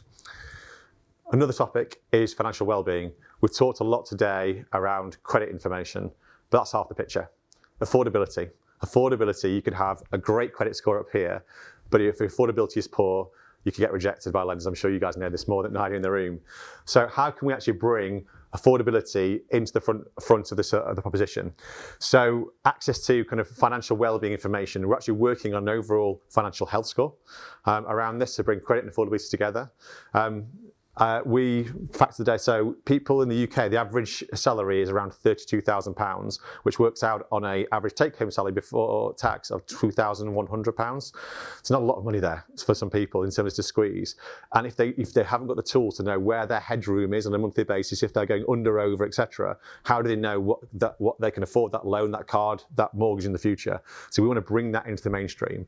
Another 1.32 1.52
topic 1.52 2.00
is 2.12 2.32
financial 2.32 2.66
well-being. 2.66 3.12
We've 3.40 3.54
talked 3.54 3.80
a 3.80 3.84
lot 3.84 4.06
today 4.06 4.64
around 4.72 5.22
credit 5.22 5.50
information. 5.50 6.10
But 6.50 6.58
that's 6.58 6.72
half 6.72 6.88
the 6.88 6.94
picture. 6.94 7.28
Affordability. 7.80 8.50
Affordability, 8.84 9.54
you 9.54 9.62
could 9.62 9.74
have 9.74 10.02
a 10.12 10.18
great 10.18 10.52
credit 10.52 10.76
score 10.76 11.00
up 11.00 11.06
here, 11.12 11.44
but 11.90 12.00
if 12.00 12.18
affordability 12.18 12.76
is 12.76 12.86
poor, 12.86 13.28
you 13.64 13.72
could 13.72 13.80
get 13.80 13.92
rejected 13.92 14.32
by 14.32 14.42
lenders. 14.42 14.66
I'm 14.66 14.74
sure 14.74 14.92
you 14.92 15.00
guys 15.00 15.16
know 15.16 15.28
this 15.28 15.48
more 15.48 15.62
than 15.62 15.76
I 15.76 15.88
do 15.88 15.96
in 15.96 16.02
the 16.02 16.10
room. 16.10 16.40
So 16.84 17.08
how 17.08 17.30
can 17.30 17.48
we 17.48 17.52
actually 17.52 17.72
bring 17.72 18.24
affordability 18.56 19.40
into 19.50 19.72
the 19.72 19.80
front 19.80 20.02
front 20.20 20.50
of, 20.50 20.56
this, 20.56 20.72
uh, 20.72 20.92
the 20.94 21.02
proposition? 21.02 21.54
So 21.98 22.52
access 22.64 23.04
to 23.06 23.24
kind 23.24 23.40
of 23.40 23.48
financial 23.48 23.96
well-being 23.96 24.32
information. 24.32 24.86
We're 24.86 24.96
actually 24.96 25.14
working 25.14 25.54
on 25.54 25.62
an 25.62 25.68
overall 25.68 26.22
financial 26.28 26.66
health 26.66 26.86
score 26.86 27.14
um, 27.64 27.86
around 27.86 28.18
this 28.18 28.36
to 28.36 28.44
bring 28.44 28.60
credit 28.60 28.84
and 28.84 28.92
affordability 28.92 29.30
together. 29.30 29.70
Um, 30.14 30.46
uh, 30.96 31.20
we 31.24 31.64
factor 31.92 32.24
the 32.24 32.32
day. 32.32 32.38
So 32.38 32.76
people 32.84 33.22
in 33.22 33.28
the 33.28 33.44
UK, 33.44 33.70
the 33.70 33.78
average 33.78 34.24
salary 34.34 34.80
is 34.80 34.90
around 34.90 35.12
£32,000, 35.12 36.38
which 36.62 36.78
works 36.78 37.02
out 37.02 37.26
on 37.30 37.44
a 37.44 37.66
average 37.72 37.94
take-home 37.94 38.30
salary 38.30 38.52
before 38.52 39.14
tax 39.14 39.50
of 39.50 39.66
£2,100. 39.66 41.12
It's 41.58 41.70
not 41.70 41.82
a 41.82 41.84
lot 41.84 41.96
of 41.96 42.04
money 42.04 42.20
there 42.20 42.44
for 42.64 42.74
some 42.74 42.90
people 42.90 43.24
in 43.24 43.30
terms 43.30 43.54
to 43.54 43.62
squeeze. 43.62 44.16
And 44.54 44.66
if 44.66 44.76
they 44.76 44.88
if 44.90 45.12
they 45.12 45.24
haven't 45.24 45.48
got 45.48 45.56
the 45.56 45.62
tools 45.62 45.96
to 45.96 46.02
know 46.02 46.18
where 46.18 46.46
their 46.46 46.60
headroom 46.60 47.12
is 47.12 47.26
on 47.26 47.34
a 47.34 47.38
monthly 47.38 47.64
basis, 47.64 48.02
if 48.02 48.12
they're 48.12 48.26
going 48.26 48.44
under, 48.48 48.78
over, 48.78 49.04
etc., 49.04 49.56
how 49.84 50.00
do 50.00 50.08
they 50.08 50.16
know 50.16 50.40
what 50.40 50.60
that 50.74 50.94
what 50.98 51.20
they 51.20 51.30
can 51.30 51.42
afford 51.42 51.72
that 51.72 51.86
loan, 51.86 52.10
that 52.12 52.26
card, 52.26 52.62
that 52.76 52.94
mortgage 52.94 53.26
in 53.26 53.32
the 53.32 53.38
future? 53.38 53.80
So 54.10 54.22
we 54.22 54.28
want 54.28 54.38
to 54.38 54.42
bring 54.42 54.72
that 54.72 54.86
into 54.86 55.02
the 55.02 55.10
mainstream. 55.10 55.66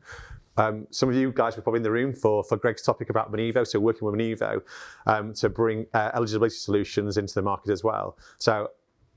Um, 0.59 0.87
some 0.91 1.09
of 1.09 1.15
you 1.15 1.33
guys 1.33 1.57
were 1.57 1.62
probably 1.62 1.79
in 1.79 1.85
the 1.85 1.91
room 1.91 2.12
for, 2.12 2.45
for 2.45 2.57
Greg's 2.57 2.83
topic 2.83 3.09
about 3.09 3.33
Monevo, 3.33 3.66
so 3.66 3.81
working 3.81 4.07
with 4.07 4.14
Monevo 4.16 4.61
um, 5.07 5.33
to 5.35 5.49
bring 5.49 5.87
uh, 5.94 6.11
eligibility 6.14 6.57
solutions 6.57 7.16
into 7.16 7.33
the 7.33 7.42
market 7.42 7.71
as 7.71 7.83
well. 7.83 8.18
So 8.38 8.71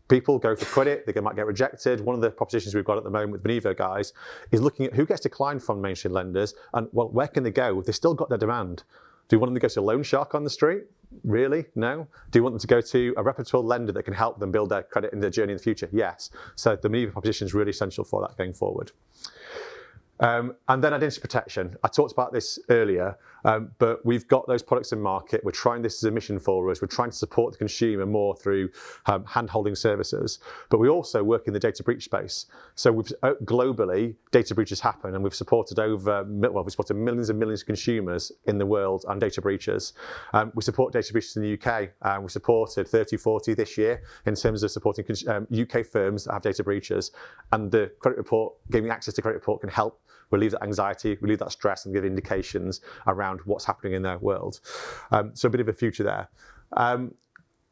people 0.07 0.37
go 0.37 0.55
for 0.55 0.65
credit, 0.65 1.05
they 1.07 1.19
might 1.19 1.35
get 1.35 1.47
rejected. 1.47 2.01
One 2.01 2.15
of 2.15 2.21
the 2.21 2.29
propositions 2.29 2.75
we've 2.75 2.85
got 2.85 2.97
at 2.97 3.03
the 3.03 3.09
moment 3.09 3.31
with 3.31 3.43
Monevo 3.43 3.75
guys 3.75 4.13
is 4.51 4.61
looking 4.61 4.85
at 4.85 4.93
who 4.93 5.05
gets 5.05 5.21
declined 5.21 5.63
from 5.63 5.81
mainstream 5.81 6.13
lenders 6.13 6.53
and 6.73 6.87
well, 6.91 7.09
where 7.09 7.27
can 7.27 7.43
they 7.43 7.51
go? 7.51 7.81
They've 7.81 7.95
still 7.95 8.13
got 8.13 8.29
their 8.29 8.37
demand. 8.37 8.83
Do 9.29 9.37
you 9.37 9.39
want 9.39 9.51
them 9.51 9.55
to 9.55 9.61
go 9.61 9.69
to 9.69 9.79
a 9.79 9.81
loan 9.81 10.03
shark 10.03 10.35
on 10.35 10.43
the 10.43 10.49
street? 10.49 10.83
Really? 11.23 11.65
No. 11.75 12.07
Do 12.31 12.39
you 12.39 12.43
want 12.43 12.53
them 12.53 12.59
to 12.59 12.67
go 12.67 12.81
to 12.81 13.13
a 13.15 13.23
reputable 13.23 13.63
lender 13.63 13.93
that 13.93 14.03
can 14.03 14.13
help 14.13 14.39
them 14.39 14.51
build 14.51 14.69
their 14.69 14.83
credit 14.83 15.13
in 15.13 15.21
their 15.21 15.29
journey 15.29 15.53
in 15.53 15.57
the 15.57 15.63
future? 15.63 15.87
Yes. 15.93 16.29
So 16.55 16.75
the 16.75 16.89
Monevo 16.89 17.13
proposition 17.13 17.47
is 17.47 17.53
really 17.53 17.71
essential 17.71 18.03
for 18.03 18.21
that 18.21 18.37
going 18.37 18.53
forward. 18.53 18.91
Um, 20.21 20.55
and 20.67 20.83
then 20.83 20.93
identity 20.93 21.19
protection. 21.19 21.75
I 21.83 21.87
talked 21.87 22.11
about 22.13 22.31
this 22.31 22.59
earlier, 22.69 23.17
but 23.43 24.05
we've 24.05 24.27
got 24.27 24.47
those 24.47 24.63
products 24.63 24.91
in 24.91 25.01
market. 25.01 25.43
We're 25.43 25.51
trying 25.51 25.81
this 25.81 25.95
as 25.97 26.03
a 26.03 26.11
mission 26.11 26.39
for 26.39 26.69
us. 26.69 26.81
We're 26.81 26.87
trying 26.87 27.11
to 27.11 27.17
support 27.17 27.53
the 27.53 27.57
consumer 27.57 28.05
more 28.05 28.35
through 28.35 28.69
um, 29.05 29.25
hand-holding 29.25 29.75
services, 29.75 30.39
but 30.69 30.79
we 30.79 30.89
also 30.89 31.23
work 31.23 31.47
in 31.47 31.53
the 31.53 31.59
data 31.59 31.83
breach 31.83 32.05
space. 32.05 32.45
So 32.75 33.03
uh, 33.23 33.33
globally 33.43 34.15
data 34.31 34.55
breaches 34.55 34.79
happen, 34.79 35.15
and 35.15 35.23
we've 35.23 35.35
supported 35.35 35.79
over 35.79 36.23
well, 36.27 36.63
we've 36.63 36.71
supported 36.71 36.95
millions 36.95 37.29
and 37.29 37.39
millions 37.39 37.61
of 37.61 37.67
consumers 37.67 38.31
in 38.45 38.57
the 38.57 38.65
world 38.65 39.05
on 39.07 39.19
data 39.19 39.41
breaches. 39.41 39.93
Um, 40.33 40.51
we 40.55 40.63
support 40.63 40.93
data 40.93 41.11
breaches 41.11 41.35
in 41.35 41.43
the 41.43 41.53
UK. 41.53 41.89
Um, 42.01 42.23
we 42.23 42.29
supported 42.29 42.87
30, 42.87 43.17
40 43.17 43.53
this 43.53 43.77
year 43.77 44.03
in 44.25 44.35
terms 44.35 44.63
of 44.63 44.71
supporting 44.71 45.05
UK 45.05 45.75
um, 45.75 45.83
firms 45.83 46.25
that 46.25 46.33
have 46.33 46.41
data 46.41 46.63
breaches, 46.63 47.11
and 47.51 47.71
the 47.71 47.91
credit 47.99 48.17
report, 48.17 48.53
giving 48.69 48.89
access 48.89 49.13
to 49.15 49.21
credit 49.21 49.37
report, 49.37 49.61
can 49.61 49.69
help 49.69 49.99
relieve 50.31 50.51
that 50.51 50.63
anxiety, 50.63 51.17
relieve 51.21 51.39
that 51.39 51.51
stress, 51.51 51.85
and 51.85 51.93
give 51.93 52.05
indications 52.05 52.81
around 53.07 53.41
what's 53.45 53.65
happening 53.65 53.93
in 53.93 54.01
their 54.01 54.17
world. 54.17 54.59
Um, 55.11 55.31
so 55.35 55.47
a 55.47 55.49
bit 55.49 55.61
of 55.61 55.67
a 55.67 55.73
future 55.73 56.03
there. 56.03 56.29
Um, 56.73 57.13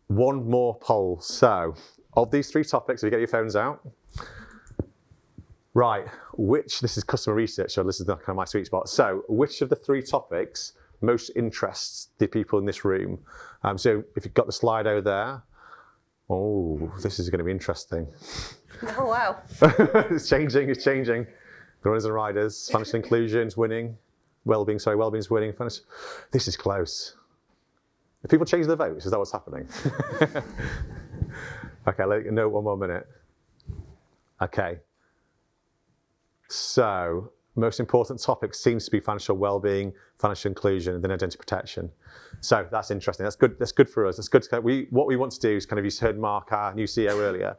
one 0.08 0.50
more 0.50 0.78
poll. 0.80 1.20
So, 1.22 1.76
of 2.14 2.32
these 2.32 2.52
three 2.52 2.64
topics, 2.64 3.02
if 3.02 3.08
you 3.08 3.12
get 3.12 3.20
your 3.20 3.28
phones 3.28 3.56
out, 3.56 3.88
right, 5.74 6.06
which, 6.34 6.82
this 6.82 6.98
is 6.98 7.04
customer 7.04 7.36
research, 7.36 7.72
so 7.72 7.84
this 7.84 8.00
is 8.00 8.08
kind 8.08 8.22
of 8.28 8.36
my 8.36 8.46
sweet 8.46 8.66
spot. 8.66 8.90
So, 8.90 9.24
which 9.30 9.62
of 9.62 9.70
the 9.70 9.76
three 9.76 10.02
topics 10.02 10.74
most 11.02 11.32
interests 11.36 12.10
the 12.18 12.28
people 12.28 12.60
in 12.60 12.66
this 12.66 12.84
room? 12.84 13.20
Um, 13.64 13.78
so, 13.78 14.04
if 14.16 14.26
you've 14.26 14.34
got 14.34 14.48
the 14.48 14.52
slide 14.52 14.88
over 14.88 15.02
there, 15.02 15.44
oh, 16.30 16.92
this 17.02 17.20
is 17.20 17.30
going 17.30 17.40
to 17.40 17.46
be 17.46 17.52
interesting. 17.52 18.08
Oh, 18.98 19.06
wow. 19.06 19.42
it's 20.10 20.28
changing, 20.28 20.70
it's 20.70 20.84
changing. 20.84 21.28
Runners 21.84 22.06
and 22.06 22.14
riders, 22.14 22.70
financial 22.70 22.98
inclusion's 22.98 23.56
winning, 23.56 23.98
well-being, 24.46 24.80
sorry, 24.80 24.96
well-being's 24.96 25.30
winning. 25.30 25.54
Financial, 25.54 25.86
this 26.32 26.48
is 26.48 26.58
close. 26.58 27.16
If 28.24 28.30
people 28.30 28.46
change 28.46 28.68
their 28.68 28.76
votes, 28.76 29.06
is 29.06 29.12
that 29.12 29.18
what's 29.18 29.32
happening? 29.32 29.68
okay, 31.88 32.04
let 32.06 32.26
you 32.26 32.32
know 32.32 32.50
one 32.50 32.66
more 32.66 32.76
minute. 32.76 33.08
Okay. 34.42 34.80
So, 36.50 37.32
most 37.60 37.80
important 37.80 38.22
topic 38.22 38.54
seems 38.56 38.86
to 38.86 38.92
be 38.92 39.00
financial 39.00 39.36
well-being, 39.38 39.94
financial 40.18 40.50
inclusion, 40.50 40.96
and 40.96 41.04
then 41.04 41.12
identity 41.12 41.38
protection. 41.38 41.92
So 42.42 42.68
that's 42.72 42.92
interesting. 42.92 43.26
That's 43.26 43.36
good. 43.36 43.58
That's 43.60 43.72
good 43.72 43.90
for 43.90 44.06
us. 44.06 44.18
That's 44.18 44.28
good. 44.28 44.44
To, 44.44 44.62
we 44.62 44.88
what 44.90 45.08
we 45.08 45.16
want 45.16 45.32
to 45.34 45.40
do 45.40 45.56
is 45.56 45.66
kind 45.66 45.80
of 45.80 45.86
you 45.86 45.92
heard 46.00 46.18
Mark, 46.20 46.52
our 46.52 46.74
new 46.74 46.86
CEO 46.86 47.18
earlier. 47.18 47.58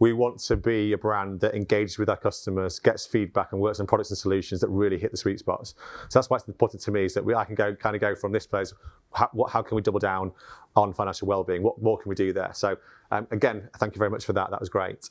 We 0.00 0.12
want 0.12 0.40
to 0.40 0.56
be 0.56 0.92
a 0.92 0.98
brand 0.98 1.40
that 1.40 1.54
engages 1.54 1.98
with 1.98 2.08
our 2.08 2.16
customers, 2.16 2.78
gets 2.78 3.06
feedback, 3.06 3.52
and 3.52 3.60
works 3.60 3.78
on 3.78 3.86
products 3.86 4.10
and 4.10 4.18
solutions 4.18 4.60
that 4.60 4.68
really 4.68 4.98
hit 4.98 5.12
the 5.12 5.16
sweet 5.16 5.38
spots. 5.38 5.74
So 6.08 6.18
that's 6.18 6.28
why 6.28 6.36
it's 6.36 6.48
important 6.48 6.82
to 6.82 6.90
me 6.90 7.04
is 7.04 7.14
that 7.14 7.24
we, 7.24 7.34
I 7.34 7.44
can 7.44 7.54
go 7.54 7.74
kind 7.74 7.94
of 7.94 8.00
go 8.00 8.14
from 8.14 8.32
this 8.32 8.46
place. 8.46 8.74
How, 9.12 9.28
what, 9.32 9.50
how 9.50 9.62
can 9.62 9.76
we 9.76 9.82
double 9.82 10.00
down 10.00 10.32
on 10.74 10.92
financial 10.92 11.28
well-being? 11.28 11.62
What 11.62 11.80
more 11.80 11.96
can 11.96 12.08
we 12.08 12.16
do 12.16 12.32
there? 12.32 12.50
So 12.54 12.76
um, 13.12 13.28
again, 13.30 13.68
thank 13.78 13.94
you 13.94 13.98
very 13.98 14.10
much 14.10 14.24
for 14.24 14.32
that. 14.32 14.50
That 14.50 14.60
was 14.60 14.68
great. 14.68 15.08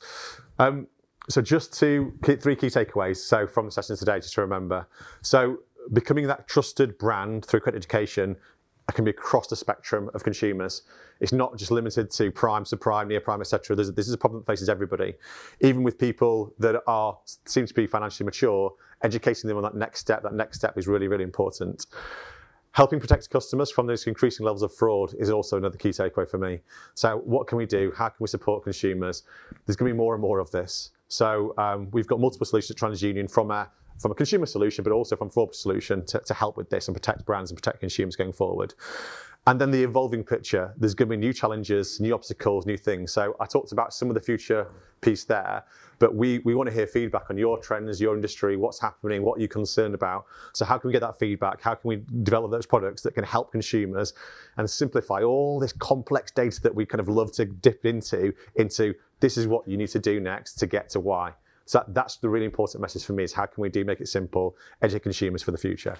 Um, 0.60 0.88
so 1.30 1.42
just 1.42 1.78
to 1.80 2.14
three 2.22 2.56
key 2.56 2.68
takeaways. 2.68 3.18
So 3.18 3.48
from 3.48 3.66
the 3.66 3.72
session 3.72 3.96
today, 3.96 4.20
just 4.20 4.34
to 4.36 4.42
remember. 4.42 4.88
So 5.22 5.60
becoming 5.92 6.28
that 6.28 6.48
trusted 6.48 6.98
brand 6.98 7.46
through 7.46 7.62
credit 7.62 7.78
education 7.78 8.36
can 8.92 9.06
be 9.06 9.12
across 9.12 9.48
the 9.48 9.56
spectrum 9.56 10.10
of 10.14 10.24
consumers. 10.24 10.82
It's 11.22 11.32
not 11.32 11.58
just 11.58 11.72
limited 11.72 12.12
to 12.12 12.32
prime, 12.32 12.66
subprime, 12.66 13.08
near 13.08 13.22
prime, 13.22 13.40
etc. 13.40 13.76
This 13.78 14.08
is 14.08 14.14
a 14.14 14.18
problem 14.18 14.42
that 14.42 14.52
faces 14.52 14.68
everybody. 14.68 15.14
Even 15.62 15.84
with 15.84 15.98
people 15.98 16.54
that 16.60 16.82
are 16.86 17.18
seem 17.46 17.66
to 17.66 17.74
be 17.74 17.88
financially 17.88 18.26
mature, 18.26 18.74
educating 19.02 19.48
them 19.48 19.56
on 19.56 19.64
that 19.64 19.76
next 19.76 20.02
step, 20.02 20.22
that 20.24 20.34
next 20.34 20.58
step 20.58 20.78
is 20.78 20.88
really, 20.88 21.08
really 21.08 21.24
important. 21.24 21.86
Helping 22.72 23.00
protect 23.00 23.30
customers 23.30 23.72
from 23.72 23.86
those 23.86 24.06
increasing 24.08 24.46
levels 24.46 24.64
of 24.64 24.74
fraud 24.74 25.14
is 25.20 25.30
also 25.30 25.58
another 25.58 25.78
key 25.78 25.90
takeaway 25.90 26.28
for 26.28 26.40
me. 26.40 26.60
So, 26.96 27.22
what 27.24 27.46
can 27.46 27.58
we 27.58 27.68
do? 27.68 27.94
How 27.96 28.10
can 28.10 28.18
we 28.20 28.28
support 28.28 28.64
consumers? 28.64 29.24
There's 29.66 29.76
going 29.76 29.90
to 29.90 29.94
be 29.94 29.98
more 29.98 30.16
and 30.16 30.22
more 30.22 30.40
of 30.40 30.50
this. 30.52 30.90
So, 31.14 31.54
um, 31.60 31.90
we've 31.92 32.08
got 32.08 32.20
multiple 32.20 32.46
solutions 32.46 32.72
at 32.72 32.78
TransUnion 32.78 33.30
from 33.30 33.52
a 33.52 33.70
from 34.00 34.12
a 34.12 34.16
consumer 34.16 34.48
solution, 34.48 34.84
but 34.84 34.92
also 34.92 35.16
from 35.16 35.30
fraud 35.30 35.54
solution 35.54 36.04
to, 36.08 36.20
to 36.20 36.34
help 36.34 36.58
with 36.58 36.70
this 36.72 36.88
and 36.88 36.96
protect 36.96 37.24
brands 37.26 37.52
and 37.52 37.58
protect 37.58 37.80
consumers 37.80 38.16
going 38.16 38.34
forward. 38.34 38.74
And 39.46 39.62
then 39.62 39.70
the 39.70 39.84
evolving 39.84 40.24
picture, 40.24 40.74
there's 40.78 40.96
going 40.96 41.10
to 41.10 41.16
be 41.16 41.18
new 41.18 41.32
challenges, 41.32 42.00
new 42.00 42.14
obstacles, 42.16 42.66
new 42.66 42.78
things. 42.78 43.12
So 43.12 43.36
I 43.40 43.46
talked 43.46 43.72
about 43.72 43.94
some 43.94 44.10
of 44.10 44.16
the 44.16 44.22
future 44.22 44.68
piece 45.04 45.24
there. 45.24 45.64
But 46.00 46.16
we, 46.16 46.40
we 46.40 46.56
want 46.56 46.68
to 46.68 46.74
hear 46.74 46.88
feedback 46.88 47.30
on 47.30 47.38
your 47.38 47.58
trends, 47.58 48.02
your 48.02 48.16
industry, 48.16 48.58
what's 48.58 48.80
happening, 48.80 49.24
what 49.24 49.40
you're 49.40 49.48
concerned 49.48 49.94
about. 49.94 50.26
So, 50.54 50.66
how 50.66 50.78
can 50.78 50.90
we 50.90 50.92
get 50.92 51.02
that 51.02 51.18
feedback? 51.20 51.62
How 51.62 51.76
can 51.76 51.88
we 51.88 52.04
develop 52.24 52.52
those 52.52 52.66
products 52.66 53.02
that 53.04 53.14
can 53.14 53.24
help 53.24 53.52
consumers 53.52 54.14
and 54.58 54.70
simplify 54.70 55.22
all 55.22 55.60
this 55.60 55.74
complex 55.74 56.32
data 56.32 56.62
that 56.62 56.74
we 56.74 56.86
kind 56.86 57.00
of 57.00 57.08
love 57.08 57.32
to 57.34 57.46
dip 57.46 57.86
into, 57.86 58.34
into 58.56 58.94
this 59.20 59.38
is 59.38 59.48
what 59.48 59.68
you 59.68 59.78
need 59.78 59.90
to 59.90 60.00
do 60.00 60.20
next 60.20 60.56
to 60.56 60.68
get 60.68 60.90
to 60.90 61.00
why? 61.00 61.34
So, 61.66 61.80
that, 61.80 61.94
that's 61.94 62.18
the 62.18 62.30
really 62.30 62.46
important 62.46 62.82
message 62.82 63.06
for 63.06 63.14
me 63.14 63.24
is 63.24 63.32
how 63.32 63.46
can 63.46 63.62
we 63.62 63.70
do 63.70 63.86
make 63.86 64.02
it 64.02 64.08
simple, 64.08 64.58
educate 64.82 65.04
consumers 65.04 65.44
for 65.44 65.52
the 65.52 65.58
future? 65.58 65.96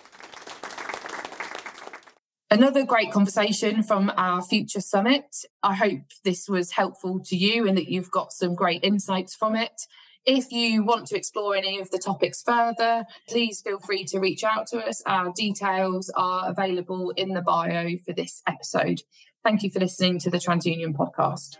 Another 2.54 2.86
great 2.86 3.12
conversation 3.12 3.82
from 3.82 4.12
our 4.16 4.44
Future 4.44 4.80
Summit. 4.80 5.38
I 5.64 5.74
hope 5.74 6.02
this 6.24 6.48
was 6.48 6.74
helpful 6.74 7.20
to 7.26 7.36
you 7.36 7.68
and 7.68 7.76
that 7.76 7.90
you've 7.90 8.12
got 8.12 8.32
some 8.32 8.54
great 8.54 8.84
insights 8.84 9.34
from 9.34 9.56
it. 9.56 9.88
If 10.24 10.52
you 10.52 10.84
want 10.84 11.08
to 11.08 11.18
explore 11.18 11.56
any 11.56 11.80
of 11.80 11.90
the 11.90 11.98
topics 11.98 12.44
further, 12.44 13.06
please 13.28 13.60
feel 13.62 13.80
free 13.80 14.04
to 14.04 14.20
reach 14.20 14.44
out 14.44 14.68
to 14.68 14.86
us. 14.86 15.02
Our 15.08 15.34
details 15.36 16.12
are 16.16 16.48
available 16.48 17.10
in 17.18 17.30
the 17.30 17.42
bio 17.42 17.98
for 18.06 18.14
this 18.14 18.44
episode. 18.48 19.02
Thank 19.44 19.64
you 19.64 19.72
for 19.72 19.80
listening 19.80 20.20
to 20.20 20.30
the 20.30 20.38
TransUnion 20.38 20.94
podcast. 20.94 21.58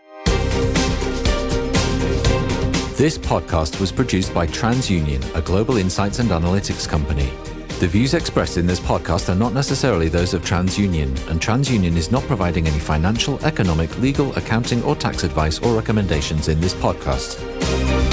This 2.96 3.18
podcast 3.18 3.80
was 3.80 3.90
produced 3.90 4.32
by 4.32 4.46
TransUnion, 4.46 5.34
a 5.34 5.42
global 5.42 5.76
insights 5.76 6.20
and 6.20 6.30
analytics 6.30 6.88
company. 6.88 7.32
The 7.80 7.88
views 7.88 8.14
expressed 8.14 8.56
in 8.56 8.66
this 8.66 8.78
podcast 8.78 9.28
are 9.28 9.34
not 9.34 9.52
necessarily 9.52 10.08
those 10.08 10.32
of 10.32 10.42
TransUnion, 10.42 11.28
and 11.28 11.40
TransUnion 11.40 11.96
is 11.96 12.10
not 12.10 12.22
providing 12.22 12.68
any 12.68 12.78
financial, 12.78 13.44
economic, 13.44 13.98
legal, 13.98 14.34
accounting, 14.36 14.82
or 14.84 14.94
tax 14.94 15.24
advice 15.24 15.58
or 15.58 15.74
recommendations 15.74 16.48
in 16.48 16.60
this 16.60 16.72
podcast. 16.74 18.03